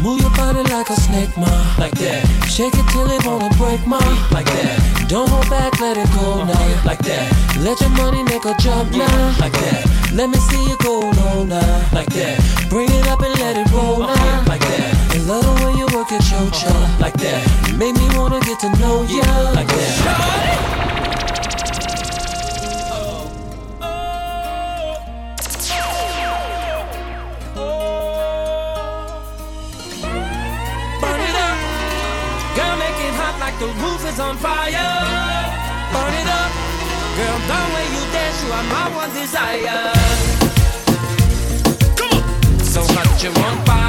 Move 0.00 0.20
your 0.20 0.30
body 0.30 0.60
like 0.74 0.90
a 0.90 0.96
snake, 0.96 1.30
ma. 1.36 1.46
Like 1.78 1.94
that. 2.02 2.26
Shake 2.50 2.74
it 2.74 2.86
till 2.90 3.08
it 3.08 3.24
wanna 3.24 3.48
break, 3.54 3.86
ma. 3.86 3.98
Like 4.32 4.46
that. 4.46 5.06
Don't 5.08 5.28
hold 5.28 5.48
back, 5.48 5.78
let 5.78 5.96
it 5.96 6.10
go 6.18 6.42
now. 6.42 6.84
Like 6.84 6.98
that. 7.06 7.30
Let 7.60 7.80
your 7.80 7.90
money 7.90 8.24
make 8.24 8.44
a 8.44 8.56
jump 8.58 8.90
now. 8.90 9.38
Like 9.38 9.52
that. 9.52 9.86
Let 10.12 10.30
me 10.30 10.38
see 10.50 10.64
you 10.66 10.76
go 10.78 11.12
now. 11.44 11.90
Like 11.92 12.10
that. 12.10 12.42
Bring 12.68 12.90
it 12.90 13.06
up 13.06 13.20
and 13.22 13.38
let 13.38 13.56
it 13.56 13.70
roll 13.70 14.02
uh-huh. 14.02 14.14
now. 14.14 14.50
Like 14.50 14.62
that. 14.62 15.14
And 15.14 15.28
love 15.28 15.44
the 15.46 15.54
way 15.64 15.78
you 15.78 15.86
work 15.94 16.10
at 16.10 16.28
your 16.28 16.42
uh-huh. 16.42 16.58
job. 16.58 17.00
Like 17.00 17.14
that. 17.22 17.38
Make 17.78 17.94
me 17.94 18.18
wanna 18.18 18.40
get 18.40 18.58
to 18.66 18.68
know 18.82 19.06
you. 19.06 19.22
Like 19.54 19.68
that. 19.68 20.73
Like 33.54 33.60
the 33.60 33.82
roof 33.82 34.04
is 34.08 34.20
on 34.20 34.36
fire. 34.36 34.72
Burn 35.92 36.14
it 36.14 36.28
up. 36.28 36.50
Girl, 37.16 37.38
the 37.50 37.60
way 37.74 37.86
you 37.94 38.02
dance, 38.12 38.42
you 38.42 38.52
are 38.52 38.64
my 38.64 38.96
one 38.96 39.12
desire. 39.14 39.92
Come 41.96 42.10
on. 42.18 42.58
So 42.60 42.82
hot 42.82 43.22
you're 43.22 43.38
on 43.38 43.64
fire. 43.64 43.83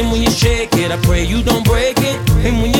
And 0.00 0.10
when 0.10 0.22
you 0.22 0.30
shake 0.30 0.72
it, 0.76 0.90
I 0.90 0.96
pray 1.02 1.24
you 1.24 1.42
don't 1.42 1.62
break 1.62 1.98
it. 1.98 2.18
And 2.40 2.62
when 2.62 2.72
you 2.72 2.79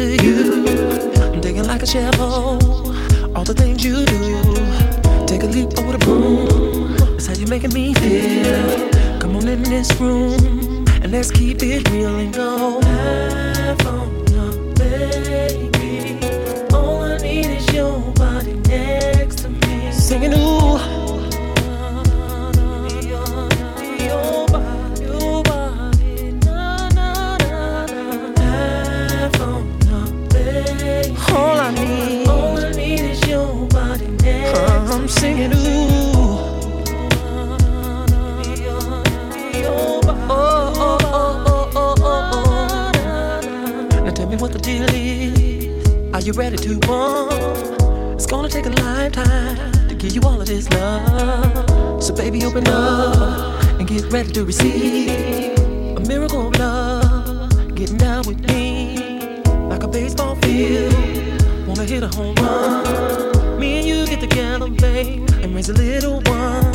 to 0.00 0.24
you. 0.24 0.64
I'm 1.32 1.40
digging 1.40 1.66
like 1.66 1.82
a 1.82 1.86
shovel. 1.86 2.58
All 3.36 3.44
the 3.44 3.54
things 3.54 3.84
you 3.84 4.04
do. 4.06 5.26
Take 5.26 5.42
a 5.42 5.46
leap 5.46 5.78
over 5.78 5.92
the 5.96 6.02
boom. 6.04 6.96
That's 6.96 7.26
how 7.26 7.34
you're 7.34 7.48
making 7.48 7.74
me 7.74 7.94
feel. 7.94 8.88
Come 9.20 9.36
on 9.36 9.46
in 9.48 9.62
this 9.62 9.88
room 10.00 10.86
and 11.02 11.12
let's 11.12 11.30
keep 11.30 11.62
it 11.62 11.88
real 11.90 12.16
and 12.16 12.32
go. 12.34 12.80
Now 35.40 35.48
tell 44.12 44.28
me 44.28 44.36
what 44.36 44.52
the 44.52 44.58
deal 44.58 44.84
is. 44.92 45.86
Are 46.12 46.20
you 46.20 46.34
ready 46.34 46.58
to 46.58 46.78
warm? 46.86 47.30
It's 48.12 48.26
gonna 48.26 48.50
take 48.50 48.66
a 48.66 48.68
lifetime 48.68 49.88
to 49.88 49.94
give 49.94 50.14
you 50.14 50.20
all 50.24 50.38
of 50.38 50.46
this 50.46 50.68
love. 50.72 52.02
So 52.02 52.14
baby, 52.14 52.44
open 52.44 52.68
up 52.68 53.64
and 53.78 53.88
get 53.88 54.12
ready 54.12 54.30
to 54.32 54.44
receive 54.44 55.58
a 55.96 56.00
miracle 56.00 56.48
of 56.48 56.58
love. 56.58 57.74
Get 57.74 57.96
down 57.96 58.26
with 58.26 58.46
me 58.46 59.32
like 59.70 59.84
a 59.84 59.88
baseball 59.88 60.36
field. 60.36 60.92
Wanna 61.66 61.86
hit 61.86 62.02
a 62.02 62.08
home 62.08 62.34
run? 62.34 63.58
Me 63.58 63.78
and 63.78 63.88
you 63.88 64.06
get 64.06 64.20
together, 64.20 64.68
babe 64.68 65.29
always 65.60 65.68
a 65.68 65.72
little 65.74 66.20
one. 66.22 66.69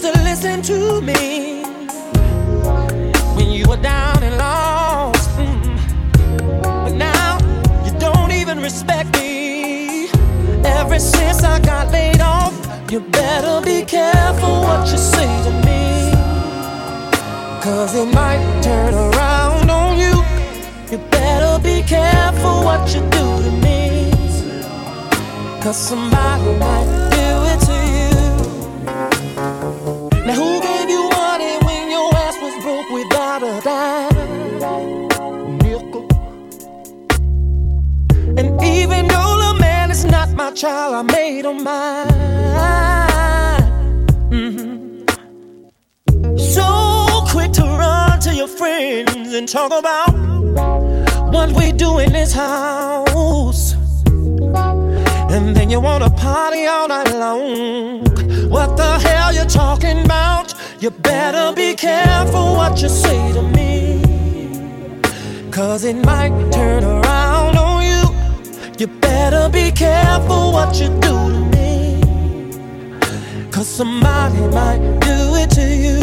Used 0.00 0.14
to 0.14 0.22
listen 0.22 0.62
to 0.62 1.00
me 1.00 1.62
when 3.36 3.50
you 3.50 3.66
were 3.68 3.82
down 3.82 4.22
and 4.22 4.36
lost. 4.36 5.28
Mm. 5.30 6.62
But 6.62 6.94
now 6.94 7.38
you 7.84 7.92
don't 7.98 8.30
even 8.30 8.60
respect 8.60 9.12
me. 9.18 10.08
Ever 10.64 10.98
since 10.98 11.42
I 11.42 11.58
got 11.60 11.90
laid 11.90 12.20
off, 12.20 12.54
you 12.90 13.00
better 13.00 13.60
be 13.64 13.84
careful 13.84 14.60
what 14.66 14.86
you 14.92 14.98
say 14.98 15.30
to 15.46 15.52
me. 15.66 16.12
Cause 17.60 17.94
it 17.96 18.06
might 18.14 18.44
turn 18.62 18.94
around 18.94 19.70
on 19.70 19.98
you. 19.98 20.14
You 20.92 20.98
better 21.10 21.60
be 21.62 21.82
careful 21.82 22.62
what 22.62 22.94
you 22.94 23.00
do 23.18 23.26
to 23.46 23.50
me. 23.66 24.10
Cause 25.60 25.76
somebody 25.76 26.52
might 26.58 27.07
child, 40.58 40.92
I 40.92 41.02
made 41.02 41.44
him 41.44 41.62
mine. 41.62 42.08
Mhm. 44.30 45.06
So 46.36 46.66
quick 47.30 47.52
to 47.52 47.62
run 47.62 48.18
to 48.26 48.34
your 48.34 48.48
friends 48.48 49.34
and 49.34 49.48
talk 49.48 49.70
about 49.70 50.12
what 51.32 51.52
we 51.52 51.70
do 51.70 52.00
in 52.00 52.12
this 52.12 52.32
house. 52.32 53.76
And 55.34 55.54
then 55.56 55.70
you 55.70 55.78
wanna 55.78 56.10
party 56.10 56.66
all 56.66 56.88
night 56.88 57.14
long. 57.14 58.02
What 58.50 58.76
the 58.76 58.92
hell 59.06 59.32
you 59.32 59.44
talking 59.44 60.04
about? 60.06 60.54
You 60.80 60.90
better 60.90 61.52
be 61.54 61.76
careful 61.76 62.56
what 62.56 62.82
you 62.82 62.88
say 62.88 63.32
to 63.32 63.42
me. 63.42 64.02
Cause 65.52 65.84
it 65.84 65.98
might 66.04 66.32
turn 66.50 66.82
around 66.82 67.04
on 67.04 67.07
better 69.08 69.48
be 69.48 69.66
careful 69.72 70.52
what 70.56 70.70
you 70.80 70.88
do 71.06 71.14
to 71.34 71.40
me. 71.54 71.68
Cause 73.50 73.68
somebody 73.80 74.42
might 74.58 74.82
do 75.08 75.18
it 75.42 75.50
to 75.58 75.66
you. 75.84 75.98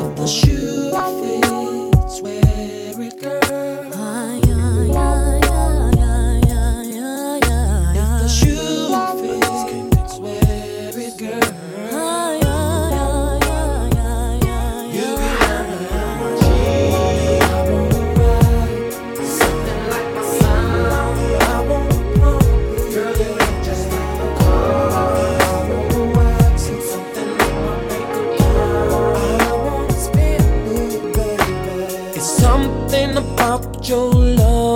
If 0.00 0.08
the 0.18 0.26
shoe 0.26 0.92
fits, 1.20 1.49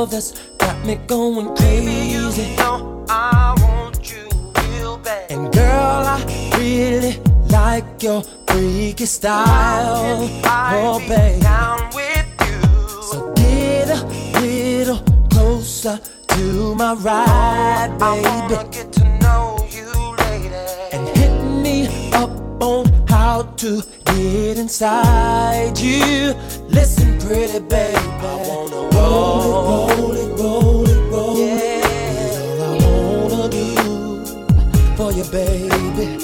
that's 0.06 0.32
got 0.58 0.84
me 0.84 0.96
going 1.06 1.54
crazy. 1.56 2.56
I 2.58 3.54
want 3.60 4.10
you 4.10 4.28
real 4.62 4.98
bad. 4.98 5.30
And 5.30 5.52
girl, 5.52 6.04
I 6.06 6.56
really 6.58 7.18
like 7.50 8.02
your 8.02 8.22
freaky 8.46 9.06
style. 9.06 10.28
Oh, 10.44 10.98
babe. 11.08 11.42
Down 11.42 11.90
with 11.94 12.26
you. 12.46 12.62
So 13.02 13.32
get 13.34 13.88
a 13.88 14.04
little 14.40 15.00
closer 15.30 15.98
to 16.28 16.74
my 16.74 16.94
ride, 16.94 17.96
baby. 17.98 18.70
get 18.70 18.92
to 18.92 19.04
know 19.20 19.56
you, 19.70 19.90
lady. 20.18 20.54
And 20.92 21.08
hit 21.16 21.34
me 21.62 22.12
up 22.12 22.30
on 22.62 22.86
how 23.08 23.42
to 23.42 23.82
get 24.06 24.58
inside 24.58 25.78
you. 25.78 26.34
Listen, 26.74 27.18
pretty 27.20 27.60
baby. 27.60 27.96
I 27.96 28.34
wanna 28.48 28.88
roll 28.96 30.12
it, 30.12 30.38
roll 30.40 30.88
it, 30.88 30.88
roll 30.88 30.88
it, 30.88 31.00
roll 31.12 31.36
it. 31.36 31.84
Yeah, 31.84 32.86
all 32.86 33.32
I 33.32 33.36
wanna 33.36 33.48
do 33.48 34.96
for 34.96 35.12
you, 35.12 35.24
baby. 35.30 36.18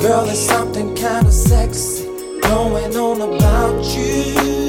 Girl, 0.00 0.24
there's 0.26 0.38
something 0.38 0.94
kinda 0.94 1.32
sexy 1.32 2.06
going 2.40 2.96
on 2.96 3.20
about 3.20 3.84
you, 3.96 4.67